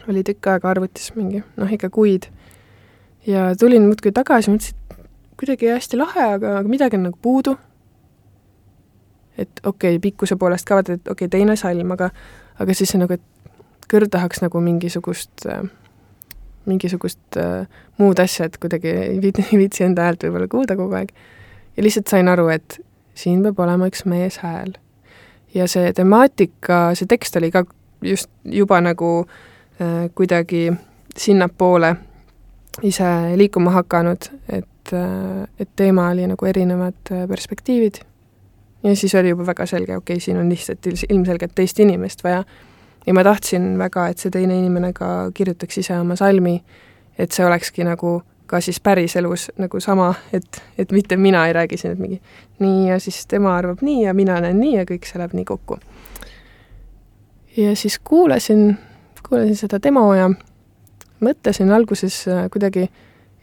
[0.09, 2.29] oli tükk aega arvutis mingi, noh ikka kuid.
[3.27, 7.57] ja tulin muudkui tagasi, mõtlesin, et kuidagi hästi lahe, aga, aga midagi on nagu puudu.
[9.37, 12.11] et okei okay,, pikkuse poolest ka vaata, et okei okay,, teine salm, aga
[12.59, 15.63] aga siis nagu, et kõrv tahaks nagu mingisugust äh,
[16.69, 20.95] mingisugust äh, muud asja, et kuidagi ei viitsi, ei viitsi enda häält võib-olla kuulda kogu
[20.99, 21.13] aeg.
[21.77, 22.79] ja lihtsalt sain aru, et
[23.13, 24.73] siin peab olema üks meeshääl.
[25.53, 27.65] ja see temaatika, see tekst oli ka
[28.01, 29.11] just juba nagu
[29.81, 30.71] äh, kuidagi
[31.17, 31.95] sinnapoole
[32.81, 38.01] ise liikuma hakanud, et äh,, et teema oli nagu erinevad äh, perspektiivid.
[38.83, 42.43] ja siis oli juba väga selge, okei okay,, siin on lihtsalt ilmselgelt teist inimest vaja
[43.05, 46.57] ja ma tahtsin väga, et see teine inimene ka kirjutaks ise oma salmi,
[47.17, 51.77] et see olekski nagu ka siis päriselus nagu sama, et, et mitte mina ei räägi
[51.77, 52.21] siin, et mingi
[52.59, 55.45] nii ja siis tema arvab nii ja mina näen nii ja kõik see läheb nii
[55.45, 55.79] kokku.
[57.57, 58.77] ja siis kuulasin,
[59.29, 60.29] kuulasin seda demo ja
[61.23, 62.89] mõtlesin alguses äh, kuidagi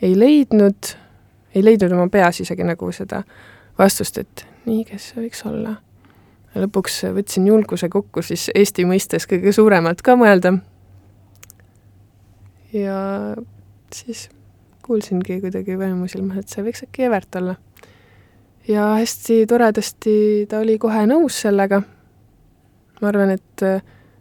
[0.03, 0.95] ei leidnud,
[1.55, 3.23] ei leidnud oma peas isegi nagu seda
[3.79, 5.79] vastust, et nii, kes see võiks olla
[6.59, 10.57] lõpuks võtsin julguse kokku siis Eesti mõistes kõige suuremalt ka mõelda.
[12.73, 12.99] ja
[13.95, 14.29] siis
[14.87, 17.55] kuulsingi kuidagi vaimusilmas, et see võiks äkki Evert olla.
[18.69, 21.83] ja hästi toredasti ta oli kohe nõus sellega.
[23.01, 23.67] ma arvan, et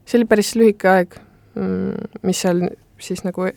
[0.05, 1.19] see oli päris lühike aeg,
[1.55, 2.67] mm, mis seal
[2.99, 3.49] siis nagu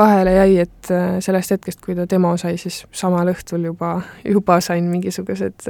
[0.00, 4.88] vahele jäi, et sellest hetkest, kui ta demo sai, siis samal õhtul juba, juba sain
[4.88, 5.68] mingisugused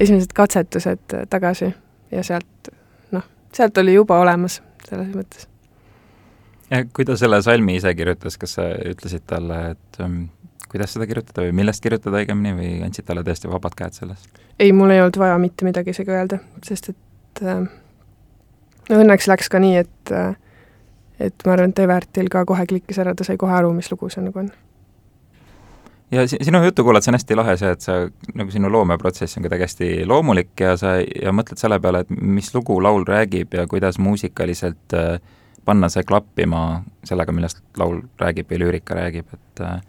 [0.00, 1.68] esimesed katsetused tagasi
[2.10, 2.72] ja sealt
[3.14, 5.48] noh, sealt oli juba olemas selles mõttes.
[6.70, 10.24] ja kui ta selle salmi ise kirjutas, kas sa ütlesid talle, et um,
[10.70, 14.24] kuidas seda kirjutada või millest kirjutada õigemini või andsid talle täiesti vabad käed selles?
[14.58, 17.66] ei, mul ei olnud vaja mitte midagi isegi öelda, sest et äh,
[18.90, 20.34] no õnneks läks ka nii, et äh,
[21.20, 24.10] et ma arvan, et Evertil ka kohe klikkis ära, ta sai kohe aru, mis lugu
[24.12, 24.50] see nagu on.
[26.10, 27.96] Ja sinu juttu kuulates on hästi lahe see, et sa,
[28.38, 32.52] nagu sinu loomeprotsess on kuidagi hästi loomulik ja sa, ja mõtled selle peale, et mis
[32.54, 35.18] lugu laul räägib ja kuidas muusikaliselt äh,
[35.66, 39.80] panna see klappima sellega, millest laul räägib või lüürika räägib, et äh,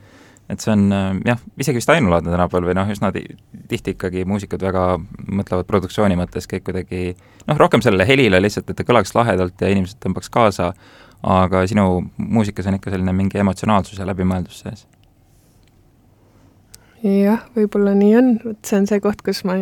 [0.50, 4.64] et see on äh, jah, isegi vist ainulaadne tänapäeval või noh, üsna tihti ikkagi muusikud
[4.64, 9.62] väga mõtlevad produktsiooni mõttes kõik kuidagi noh, rohkem sellele helile lihtsalt, et ta kõlaks lahedalt
[9.62, 10.72] ja inimesed tõmbaks kaasa,
[11.24, 14.86] aga sinu muusikas on ikka selline mingi emotsionaalsus ja läbimõeldus sees
[17.04, 19.58] jah, võib-olla nii on, vot see on see koht, kus ma,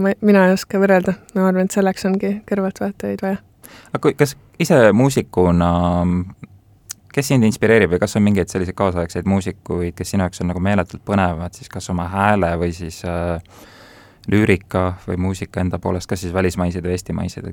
[0.00, 3.40] ma, mina ei oska võrrelda, ma arvan, et selleks ongi kõrvaltvaatajaid vaja.
[3.92, 5.70] aga kui, kas ise muusikuna,
[7.14, 10.62] kes sind inspireerib või kas on mingeid selliseid kaasaegseid muusikuid, kes sinu jaoks on nagu
[10.64, 13.36] meeletult põnevad, siis kas oma hääle või siis äh,
[14.28, 17.52] lüürika või muusika enda poolest, kas siis välismaised või eestimaised?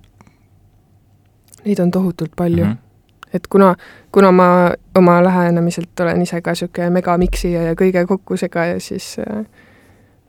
[1.66, 2.72] Neid on tohutult palju mm.
[2.72, 2.85] -hmm
[3.36, 3.76] et kuna,
[4.12, 4.48] kuna ma
[4.96, 9.16] oma lähenemiselt olen ise ka niisugune megamiksija ja kõige kokkusegaja, siis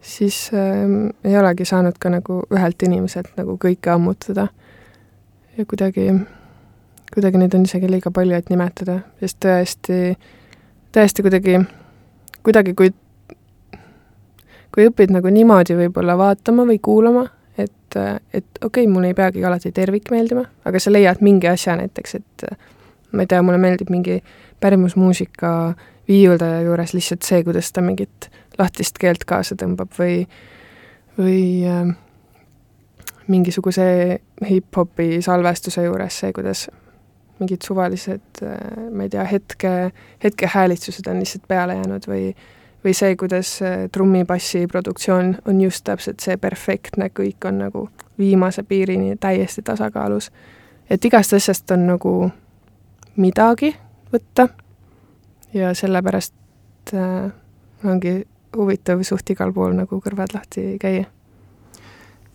[0.07, 0.85] siis äh,
[1.25, 4.49] ei olegi saanud ka nagu ühelt inimeselt nagu kõike ammutada.
[5.57, 6.11] ja kuidagi,
[7.15, 9.99] kuidagi neid on isegi liiga palju, et nimetada, sest tõesti,
[10.93, 11.59] tõesti kuidagi,
[12.45, 12.93] kuidagi kui
[14.77, 17.23] kui õpid nagu niimoodi võib-olla vaatama või kuulama,
[17.57, 21.79] et, et okei okay,, mulle ei peagi alati tervik meeldima, aga sa leiad mingi asja
[21.81, 22.45] näiteks, et
[23.13, 24.23] ma ei tea, mulle meeldib mingi
[24.61, 25.75] pärimusmuusika
[26.09, 30.25] viiuldaja juures lihtsalt see, kuidas ta mingit lahtist keelt kaasa tõmbab või,
[31.19, 31.95] või äh,
[33.29, 33.87] mingisuguse
[34.49, 36.67] hip-hopi salvestuse juures see, kuidas
[37.41, 38.59] mingid suvalised äh,,
[38.93, 39.73] ma ei tea, hetke,
[40.25, 42.31] hetkehäälitsused on lihtsalt peale jäänud või
[42.87, 47.89] või see, kuidas äh, trummipassi produktsioon on just täpselt see perfektne, kõik on nagu
[48.19, 50.31] viimase piirini täiesti tasakaalus.
[50.91, 52.31] et igast asjast on nagu
[53.17, 53.73] midagi
[54.13, 54.49] võtta.
[55.57, 56.35] Ja sellepärast
[56.95, 57.31] äh,
[57.85, 58.19] ongi
[58.57, 61.07] huvitav suht igal pool nagu kõrvad lahti käia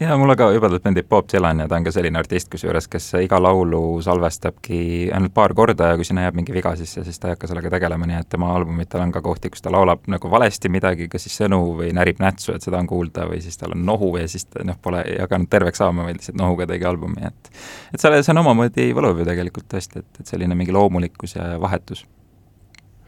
[0.01, 3.07] jaa, mulle ka jubedalt meeldib Bob Dylan ja ta on ka selline artist kusjuures, kes
[3.21, 4.79] iga laulu salvestabki
[5.13, 7.69] ainult paar korda ja kui sinna jääb mingi viga sisse, siis ta ei hakka sellega
[7.75, 11.27] tegelema, nii et tema albumitel on ka kohti, kus ta laulab nagu valesti midagi, kas
[11.27, 14.27] siis sõnu või närib nätsu, et seda on kuulda, või siis tal on nohu ja
[14.31, 17.53] siis ta noh, pole hakanud terveks saama, vaid lihtsalt nohuga tegi albumi, et
[17.93, 21.53] et selle, see on omamoodi võluv ju tegelikult tõesti, et, et selline mingi loomulikkus ja
[21.61, 22.05] vahetus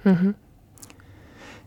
[0.06, 0.14] mm.
[0.14, 0.40] -hmm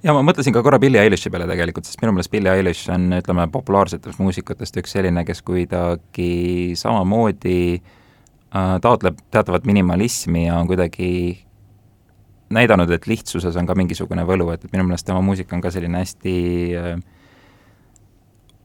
[0.05, 3.09] ja ma mõtlesin ka korra Billie Eilish'i peale tegelikult, sest minu meelest Billie Eilish on,
[3.17, 11.11] ütleme, populaarsetest muusikutest üks selline, kes kuidagi samamoodi äh, taotleb teatavat minimalismi ja on kuidagi
[12.53, 15.73] näidanud, et lihtsuses on ka mingisugune võlu, et, et minu meelest tema muusika on ka
[15.75, 16.37] selline hästi
[16.79, 16.97] äh,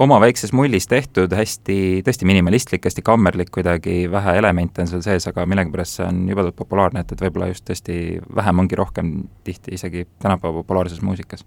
[0.02, 5.28] oma väikses mullis tehtud, hästi, tõesti minimalistlik, hästi kammerlik kuidagi, vähe elemente on seal sees,
[5.30, 7.96] aga millegipärast see on jubedalt populaarne, et, et võib-olla just tõesti
[8.36, 9.14] vähem ongi rohkem
[9.48, 11.46] tihti isegi tänapäeva populaarses muusikas.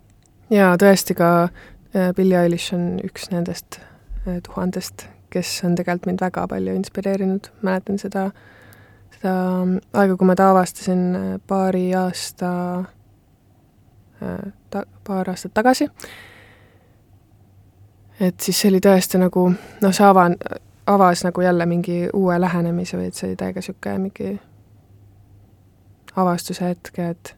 [0.55, 6.23] jaa, tõesti ka äh, Billie Eilish on üks nendest äh, tuhandest, kes on tegelikult mind
[6.23, 8.29] väga palju inspireerinud, mäletan seda,
[9.17, 9.35] seda
[9.99, 12.53] aega, kui ma ta avastasin paari aasta,
[14.71, 15.89] ta-, paar aastat tagasi,
[18.21, 20.31] et siis see oli tõesti nagu noh, see ava-,
[20.87, 24.35] avas nagu jälle mingi uue lähenemise või et see oli täiega niisugune mingi
[26.17, 27.35] avastuse hetk, et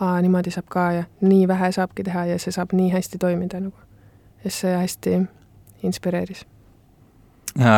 [0.00, 3.60] aa, niimoodi saab ka ja nii vähe saabki teha ja see saab nii hästi toimida
[3.60, 3.76] nagu.
[4.44, 5.20] ja see hästi
[5.82, 6.46] inspireeris.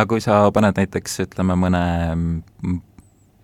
[0.07, 1.81] kui sa paned näiteks ütleme, mõne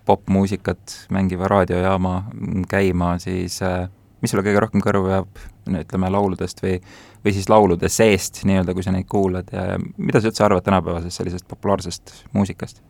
[0.04, 2.24] popmuusikat mängiva raadiojaama
[2.68, 3.88] käima, siis äh,
[4.22, 5.42] mis sulle kõige rohkem kõrvu jääb,
[5.82, 6.78] ütleme, lauludest või,
[7.24, 11.22] või siis laulude seest nii-öelda, kui sa neid kuulad ja mida sa üldse arvad tänapäevasest
[11.22, 12.82] sellisest populaarsest muusikast?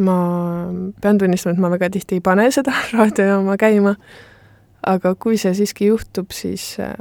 [0.00, 0.16] ma
[1.00, 3.94] pean tunnistama, et ma väga tihti ei pane seda raadiojaama käima,
[4.86, 6.94] aga kui see siiski juhtub, siis äh,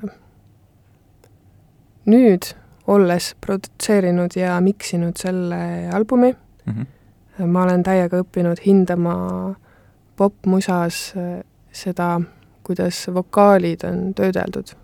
[2.10, 2.52] nüüd,
[2.90, 7.46] olles produtseerinud ja miksinud selle albumi mm, -hmm.
[7.46, 9.16] ma olen täiega õppinud hindama
[10.18, 11.40] popmusas äh,
[11.72, 12.22] seda,
[12.64, 14.76] kuidas vokaalid on töödeldud.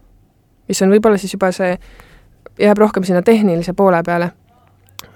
[0.67, 1.77] Mis on võib-olla siis juba see,
[2.59, 4.31] jääb rohkem sinna tehnilise poole peale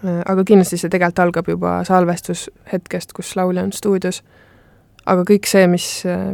[0.05, 4.23] Äh, aga kindlasti see tegelikult algab juba salvestushetkest, kus laulja on stuudios.
[5.09, 5.85] aga kõik see, mis,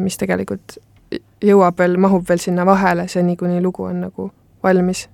[0.01, 0.77] mis tegelikult
[1.45, 4.25] jõuab veel, mahub veel sinna vahele, seni kuni lugu on nagu
[4.63, 5.05] valmis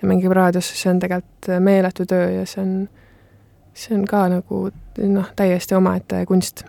[0.00, 2.72] ja mängib raadiosse, see on tegelikult meeletu töö ja see on,
[3.74, 4.60] see on ka nagu
[5.08, 6.64] noh, täiesti omaette kunst.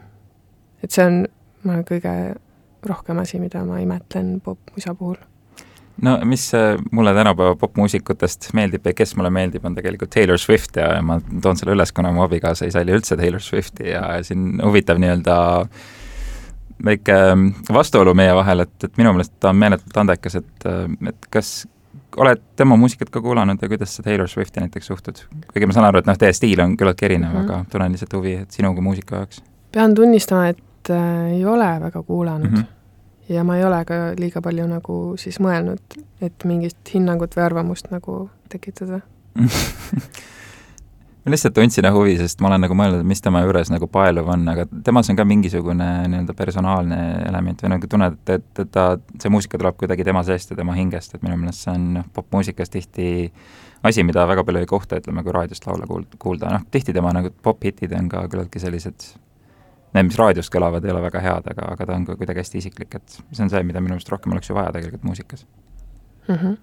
[0.84, 1.22] et see on,
[1.64, 2.16] ma kõige
[2.86, 5.20] rohkem asi, mida ma imetlen popmusa puhul
[6.02, 6.52] no mis
[6.92, 11.58] mulle tänapäeva popmuusikutest meeldib ja kes mulle meeldib, on tegelikult Taylor Swift ja ma toon
[11.58, 15.38] selle üles, kuna mu abikaasa ei salli üldse Taylor Swifti ja siin huvitav nii-öelda
[16.86, 20.84] väike ähm, vastuolu meie vahel, et, et minu meelest ta on meeletult andekas, et, äh,
[21.08, 21.56] et kas
[22.20, 25.24] oled tema muusikat ka kuulanud ja kuidas sa Taylor Swifti näiteks suhtud?
[25.54, 27.52] kuigi ma saan aru, et noh, teie stiil on küllaltki erinev mm, -hmm.
[27.52, 29.44] aga tunnen lihtsalt huvi, et sinu kui muusika jaoks.
[29.72, 32.58] pean tunnistama, et äh, ei ole väga kuulanud mm.
[32.58, 32.75] -hmm
[33.30, 37.92] ja ma ei ole ka liiga palju nagu siis mõelnud, et mingit hinnangut või arvamust
[37.94, 39.02] nagu tekitada.
[41.26, 44.28] Ma lihtsalt tundsin huvi, sest ma olen nagu mõelnud, et mis tema juures nagu paeluv
[44.30, 48.84] on, aga temas on ka mingisugune nii-öelda personaalne element või nagu tunned, et, et ta,
[49.18, 52.06] see muusika tuleb kuidagi tema seest ja tema hingest, et minu meelest see on noh,
[52.14, 53.08] popmuusikas tihti
[53.82, 57.10] asi, mida väga palju ei kohta, ütleme, kui raadiost laule kuul-, kuulda, noh, tihti tema
[57.18, 59.10] nagu pophitid on ka küllaltki sellised
[59.96, 62.62] need, mis raadios kõlavad, ei ole väga head, aga, aga ta on ka kuidagi hästi
[62.62, 65.46] isiklik, et see on see, mida minu meelest rohkem oleks ju vaja tegelikult muusikas
[66.28, 66.36] mm.
[66.36, 66.56] -hmm.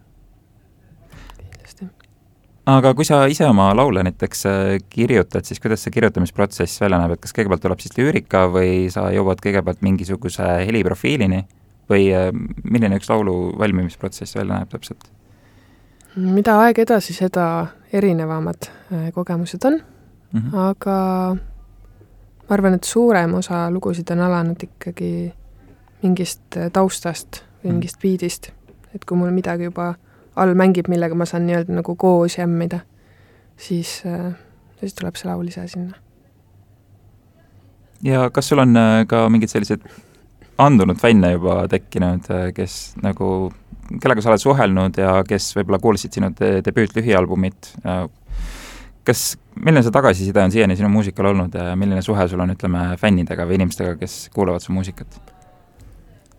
[2.66, 4.52] aga kui sa ise oma laule näiteks äh,
[4.90, 9.08] kirjutad, siis kuidas see kirjutamisprotsess välja näeb, et kas kõigepealt tuleb siis lüürika või sa
[9.14, 11.46] jõuad kõigepealt mingisuguse heliprofiilini
[11.90, 12.30] või äh,
[12.64, 15.10] milline üks laulu valmimisprotsess välja näeb täpselt?
[16.16, 19.80] mida aeg edasi, seda erinevamad äh, kogemused on
[20.32, 20.58] mm, -hmm.
[20.58, 20.96] aga
[22.52, 25.32] ma arvan, et suurem osa lugusid on alanud ikkagi
[26.02, 27.78] mingist äh, taustast või mm.
[27.78, 28.50] mingist biidist.
[28.92, 29.94] et kui mul midagi juba
[30.36, 32.82] all mängib, millega ma saan nii-öelda nagu koos jämmida,
[33.56, 34.34] siis, äh,
[34.80, 35.96] siis tuleb see laul ise sinna.
[38.04, 39.88] ja kas sul on äh, ka mingid sellised
[40.60, 43.48] andunud fänne juba tekkinud, kes nagu,
[43.96, 47.72] kellega sa oled suhelnud ja kes võib-olla kuulsid sinu debüütlühialbumit,
[49.08, 49.22] kas,
[49.56, 53.46] milline see tagasiside on siiani sinu muusikal olnud ja milline suhe sul on, ütleme, fännidega
[53.48, 55.20] või inimestega, kes kuulavad su muusikat?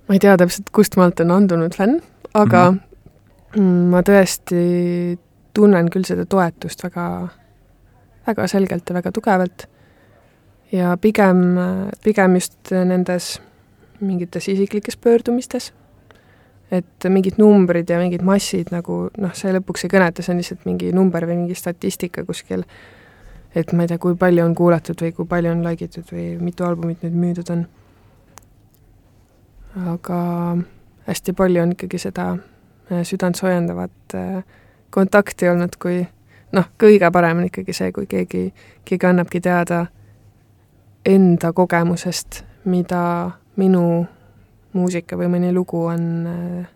[0.08, 2.02] ma ei tea täpselt, kust maalt on andunud fänn,
[2.34, 2.80] aga mm
[3.54, 3.86] -hmm.
[3.94, 4.64] ma tõesti
[5.54, 7.28] tunnen küll seda toetust väga,
[8.28, 9.68] väga selgelt ja väga tugevalt.
[10.72, 11.38] ja pigem,
[12.04, 13.42] pigem just nendes
[14.00, 15.74] mingites isiklikes pöördumistes
[16.74, 20.66] et mingid numbrid ja mingid massid nagu noh, see lõpuks ei kõneta, see on lihtsalt
[20.70, 22.66] mingi number või mingi statistika kuskil,
[23.56, 26.34] et ma ei tea, kui palju on kuulatud või kui palju on like itud või
[26.42, 27.66] mitu albumit nüüd müüdud on.
[29.94, 30.18] aga
[31.08, 32.32] hästi palju on ikkagi seda
[32.92, 34.44] äh, südant soojendavat äh,
[34.90, 36.04] kontakti olnud, kui
[36.54, 38.48] noh, kõige parem on ikkagi see, kui keegi,
[38.86, 39.86] keegi annabki teada
[41.06, 43.04] enda kogemusest, mida
[43.60, 44.06] minu
[44.74, 46.70] muusika või mõni lugu on äh,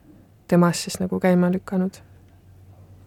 [0.48, 2.02] temas siis nagu käima lükanud.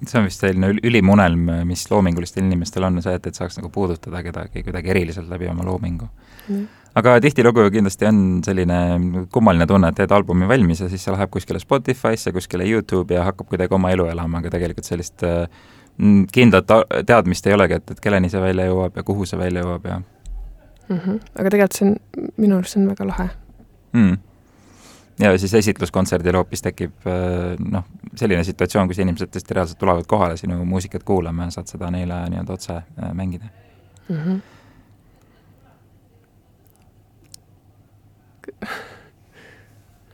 [0.07, 3.71] See on vist selline ülim unelm, mis loomingulistel inimestel on, see, et, et saaks nagu
[3.73, 6.07] puudutada kedagi kuidagi eriliselt läbi oma loomingu
[6.49, 6.63] mm.
[7.01, 8.79] aga tihtilugu kindlasti on selline
[9.33, 13.27] kummaline tunne, et teed albumi valmis ja siis see läheb kuskile Spotify'sse, kuskile Youtube'i ja
[13.29, 15.45] hakkab kuidagi oma elu elama, aga tegelikult sellist äh,
[16.33, 16.73] kindlat
[17.07, 20.01] teadmist ei olegi, et, et kelleni see välja jõuab ja kuhu see välja jõuab ja
[20.01, 20.97] mm.
[20.97, 21.21] -hmm.
[21.37, 21.95] aga tegelikult see on,
[22.37, 23.31] minu arust see on väga lahe
[23.93, 24.19] mm
[25.21, 27.09] ja siis esitluskontserdil hoopis tekib
[27.71, 27.85] noh,
[28.17, 32.23] selline situatsioon, kus inimesed tõesti reaalselt tulevad kohale sinu muusikat kuulama ja saad seda neile
[32.33, 32.81] nii-öelda otse
[33.17, 33.51] mängida
[34.09, 34.17] mm.
[34.17, 34.41] -hmm.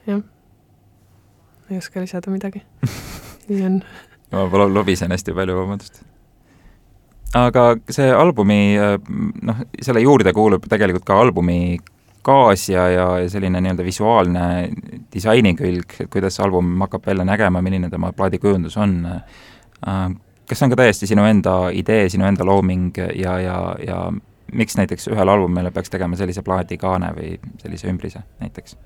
[0.06, 0.22] jah,
[1.70, 2.62] ei oska lisada midagi
[3.48, 3.80] nii on.
[4.32, 6.02] ma lobisen hästi palju, vabandust.
[7.34, 8.60] aga see albumi,
[9.42, 11.78] noh, selle juurde kuulub tegelikult ka albumi
[12.26, 14.46] kaas ja, ja, ja selline nii-öelda visuaalne
[15.14, 18.98] disaini külg, et kuidas album hakkab välja nägema, milline tema plaadikujundus on.
[20.48, 24.00] kas see on ka täiesti sinu enda idee, sinu enda looming ja, ja, ja
[24.52, 28.76] miks näiteks ühele albumile peaks tegema sellise plaadikaane või sellise ümbrise näiteks?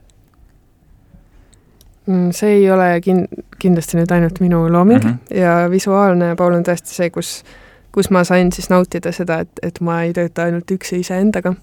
[2.07, 3.27] Mm, see ei ole kin-,
[3.61, 5.37] kindlasti nüüd ainult minu looming mm -hmm.
[5.37, 7.45] ja visuaalne pool on tõesti see, kus,
[7.93, 11.55] kus ma sain siis nautida seda, et, et ma ei tööta ainult üksi iseendaga.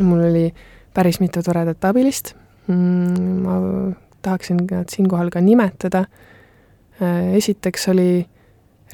[0.00, 0.52] mul oli
[0.94, 2.34] päris mitu toredat abilist
[2.66, 3.58] mm,, ma
[4.22, 6.04] tahaksin nad siinkohal ka nimetada.
[7.02, 8.26] Äh, esiteks oli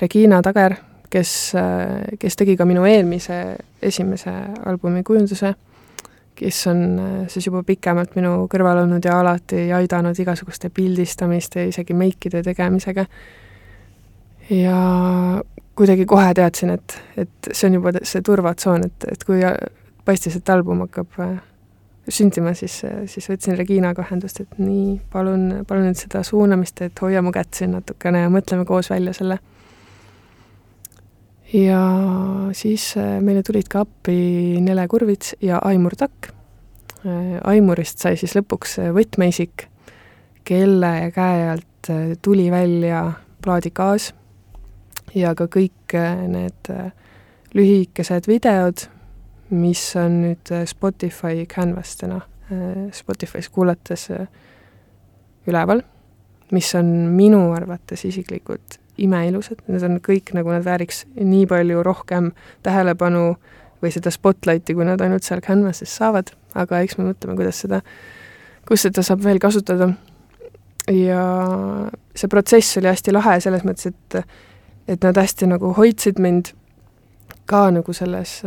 [0.01, 0.77] Regina Tager,
[1.11, 4.33] kes, äh, kes tegi ka minu eelmise esimese
[4.67, 5.55] albumi kujunduse
[6.37, 11.73] kes on äh, siis juba pikemalt minu kõrval olnud ja alati aidanud igasuguste pildistamiste ja
[11.73, 13.07] isegi meikide tegemisega.
[14.51, 14.79] ja
[15.77, 19.43] kuidagi kohe teadsin, et, et see on juba see turvatsoon, et, et kui
[20.05, 21.35] paistis, et album hakkab äh,
[22.09, 27.23] sündima, siis, siis võtsin Reginaga ühendust, et nii, palun, palun nüüd seda suunamist, et hoia
[27.23, 29.41] mu kätt siin natukene ja mõtleme koos välja selle
[31.53, 31.81] ja
[32.53, 36.31] siis äh, meile tulid ka appi Nele Kurvits ja Aimur Takk.
[37.07, 39.69] Äh, Aimurist sai siis lõpuks äh, võtmeisik,
[40.47, 41.91] kelle käe alt
[42.23, 43.05] tuli välja
[43.43, 44.11] plaadikaas
[45.15, 45.95] ja ka kõik
[46.27, 46.71] need
[47.55, 48.89] lühikesed videod,
[49.51, 52.21] mis on nüüd Spotify canvas'tena
[52.95, 54.09] Spotify's kuulates
[55.47, 55.83] üleval,
[56.55, 62.31] mis on minu arvates isiklikult imeilusad, need on kõik nagu nad vääriks nii palju rohkem
[62.65, 63.25] tähelepanu
[63.83, 67.83] või seda spotlighti, kui nad ainult seal Canvases saavad, aga eks me mõtleme, kuidas seda,
[68.69, 69.91] kus seda saab veel kasutada.
[70.87, 71.23] ja
[72.15, 74.23] see protsess oli hästi lahe selles mõttes, et
[74.87, 76.53] et nad hästi nagu hoidsid mind
[77.51, 78.39] ka nagu selles,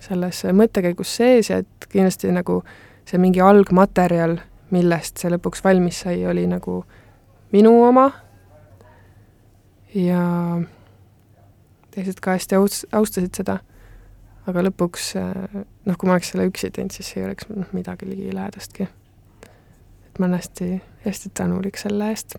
[0.00, 2.62] selles mõttekäigus sees ja et kindlasti nagu
[3.08, 4.38] see mingi algmaterjal,
[4.70, 6.82] millest see lõpuks valmis sai, oli nagu
[7.52, 8.10] minu oma
[9.94, 10.22] ja
[11.94, 13.58] teised ka hästi aus-, austasid seda,
[14.48, 18.88] aga lõpuks noh, kui ma oleks selle üksi teinud, siis ei oleks midagi ligilähedastki.
[20.08, 20.70] et ma olen hästi,
[21.06, 22.36] hästi tänulik selle eest.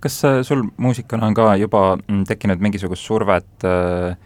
[0.00, 4.16] kas äh, sul muusikuna on ka juba mm, tekkinud mingisugust survet äh,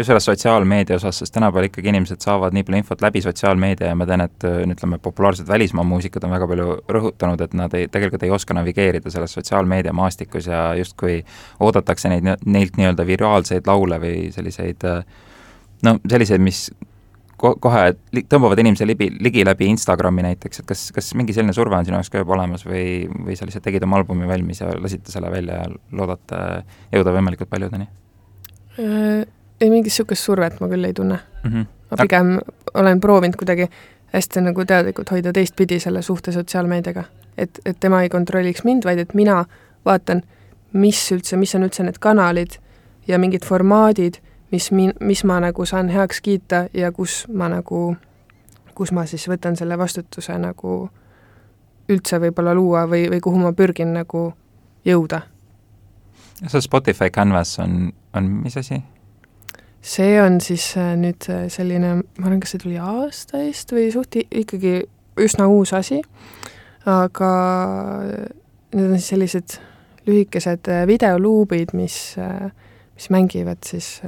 [0.00, 3.96] just selles sotsiaalmeedia osas, sest tänapäeval ikkagi inimesed saavad nii palju infot läbi sotsiaalmeedia ja
[3.98, 7.88] ma tean, et äh, ütleme, populaarsed välismaa muusikud on väga palju rõhutanud, et nad ei,
[7.92, 11.20] tegelikult ei oska navigeerida selles sotsiaalmeedia maastikus ja justkui
[11.60, 15.02] oodatakse neid, neilt nii-öelda viraalseid laule või selliseid äh,
[15.86, 16.68] no selliseid, mis
[17.40, 17.84] ko-, kohe
[18.30, 21.98] tõmbavad inimese libi, ligi läbi Instagrami näiteks, et kas, kas mingi selline surve on sinu
[21.98, 22.84] jaoks ka juba olemas või,
[23.26, 26.40] või sa lihtsalt tegid oma albumi valmis ja lasite selle välja ja loodate
[26.94, 27.90] jõuda võimalikult paljudeni?
[29.60, 31.50] Ei, mingit niisugust survet ma küll ei tunne mm.
[31.50, 31.66] -hmm.
[31.90, 32.38] ma pigem
[32.74, 33.68] olen proovinud kuidagi
[34.12, 37.04] hästi nagu teadlikult hoida teistpidi selle suhte sotsiaalmeediaga.
[37.38, 39.44] et, et tema ei kontrolliks mind, vaid et mina
[39.84, 40.22] vaatan,
[40.72, 42.58] mis üldse, mis on üldse need kanalid
[43.08, 44.14] ja mingid formaadid,
[44.52, 47.96] mis mi-, mis ma nagu saan heaks kiita ja kus ma nagu,
[48.74, 50.90] kus ma siis võtan selle vastutuse nagu
[51.90, 54.32] üldse võib-olla luua või, või kuhu ma pürgin nagu
[54.84, 55.20] jõuda.
[56.46, 58.82] see Spotify Canvas on, on mis asi?
[59.82, 63.88] See on siis äh, nüüd äh, selline, ma arvan, kas see tuli aasta eest või
[63.92, 64.74] suht ikkagi
[65.20, 66.00] üsna uus asi,
[66.88, 67.30] aga
[68.74, 69.56] need on siis sellised
[70.08, 71.96] lühikesed äh, videoluubid, mis,
[72.94, 73.98] mis mängivad siis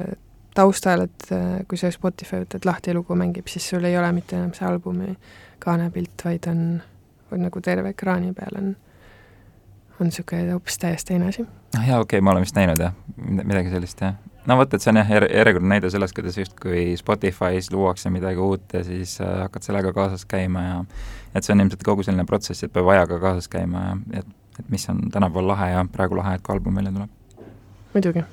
[0.52, 1.30] taustal, et
[1.68, 4.66] kui sa Spotify võtad lahti ja lugu mängib, siis sul ei ole mitte enam see
[4.68, 5.14] albumi
[5.62, 6.64] kaanepilt, vaid on,
[7.32, 8.74] on nagu terve ekraani peal on,
[10.02, 11.46] on niisugune hoopis täiesti teine asi.
[11.78, 14.82] ah jaa, okei okay,, ma olen vist näinud jah, midagi sellist jah no vot, et
[14.82, 19.38] see on jah, järjekordne näide sellest, kuidas justkui Spotify's luuakse midagi uut ja siis äh,
[19.44, 20.78] hakkad sellega kaasas käima ja
[21.34, 24.70] et see on ilmselt kogu selline protsess, et peab ajaga kaasas käima ja et, et
[24.70, 27.10] mis on tänapäeval lahe ja praegu lahe, et ka album välja tuleb.
[27.94, 28.26] muidugi,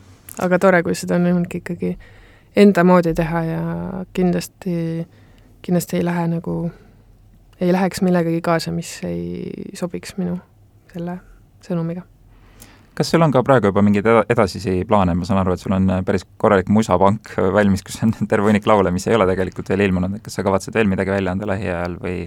[0.47, 1.95] aga tore, kui seda on võimalik ikkagi
[2.57, 3.63] enda moodi teha ja
[4.13, 5.07] kindlasti,
[5.61, 6.59] kindlasti ei lähe nagu,
[7.61, 10.39] ei läheks millegagi kaasa, mis ei sobiks minu
[10.93, 11.19] selle
[11.65, 12.05] sõnumiga
[12.99, 15.85] kas sul on ka praegu juba mingeid edasisi plaane, ma saan aru, et sul on
[15.93, 19.85] äh, päris korralik musapank valmis, kus on terve hunnik laule, mis ei ole tegelikult veel
[19.87, 22.17] ilmunud, et kas sa kavatsed veel midagi välja anda lähiajal või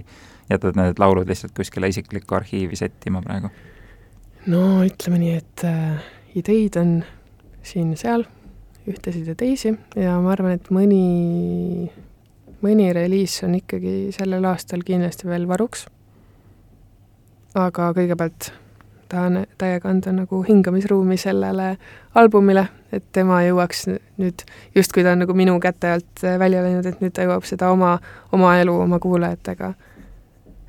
[0.49, 3.51] jätad need laulud lihtsalt kuskile isiklikku arhiivi settima praegu?
[4.49, 6.09] no ütleme nii, et äh,
[6.41, 6.95] ideid on
[7.63, 8.25] siin-seal,
[8.89, 11.85] ühtesid ja teisi ja ma arvan, et mõni,
[12.65, 15.85] mõni reliis on ikkagi sellel aastal kindlasti veel varuks.
[17.53, 18.51] aga kõigepealt
[19.13, 21.75] tahan täiega anda nagu hingamisruumi sellele
[22.17, 23.85] albumile, et tema jõuaks
[24.21, 24.43] nüüd,
[24.75, 27.95] justkui ta on nagu minu käte alt välja läinud, et nüüd ta jõuab seda oma,
[28.33, 29.73] oma elu oma kuulajatega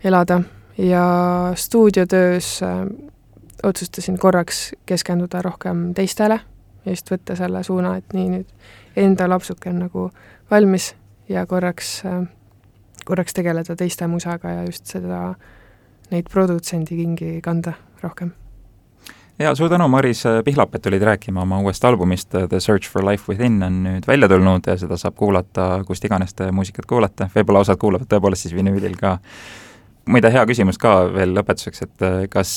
[0.05, 0.43] elada.
[0.79, 1.05] Ja
[1.55, 2.81] stuudiotöös äh,
[3.63, 6.41] otsustasin korraks keskenduda rohkem teistele
[6.85, 10.09] ja just võtta selle suuna, et nii, nüüd enda lapsuke on nagu
[10.51, 10.93] valmis
[11.31, 12.25] ja korraks, äh,
[13.05, 15.35] korraks tegeleda teiste musaga ja just seda,
[16.11, 18.33] neid produtsendi kingi kanda rohkem.
[19.39, 23.27] ja suur tänu, Maris Pihlap, et tulid rääkima oma uuest albumist The Search for Life
[23.29, 27.65] Within on nüüd välja tulnud ja seda saab kuulata kust iganes te muusikat kuulate, võib-olla
[27.65, 29.19] osad kuulavad tõepoolest siis vinüülil ka.
[30.07, 32.55] muide, hea küsimus ka veel lõpetuseks, et kas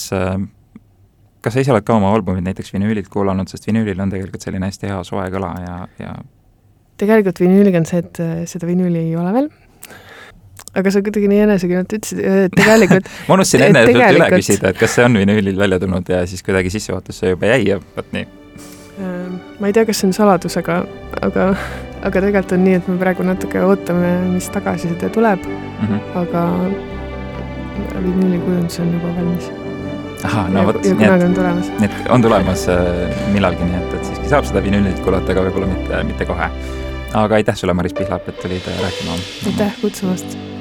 [1.42, 4.68] kas sa ise oled ka oma albumit näiteks vinüülilt kuulanud, sest vinüülil on tegelikult selline
[4.68, 6.16] hästi hea soe kõla ja, ja
[6.98, 8.22] tegelikult vinüüliga on see, et
[8.52, 9.50] seda vinüüli ei ole veel,
[10.76, 14.20] aga sa kuidagi nii enesekindlalt ütlesid, et tegelikult ma unustasin enne tegelikult...
[14.20, 17.62] üle küsida, et kas see on vinüülil välja tulnud ja siis kuidagi sissejuhatusse juba jäi
[17.72, 18.26] ja vot nii.
[18.98, 20.82] Ähm, ma ei tea, kas see on saladus, aga,
[21.22, 21.52] aga,
[22.02, 26.20] aga tegelikult on nii, et me praegu natuke ootame, mis tagasiside tuleb mm, -hmm.
[26.24, 26.44] aga
[28.02, 29.52] vinüülikujundus on juba valmis
[30.24, 30.86] ahah, no vot.
[30.86, 31.72] ja kunagi on tulemas.
[31.80, 35.46] nii et on tulemas äh, millalgi, nii et, et siiski saab seda vinüülilt kuulata, aga
[35.48, 36.52] võib-olla mitte, mitte kohe.
[37.14, 39.20] aga aitäh sulle, Maris Pihlap, et tulid äh, rääkima.
[39.54, 40.57] aitäh kutsumast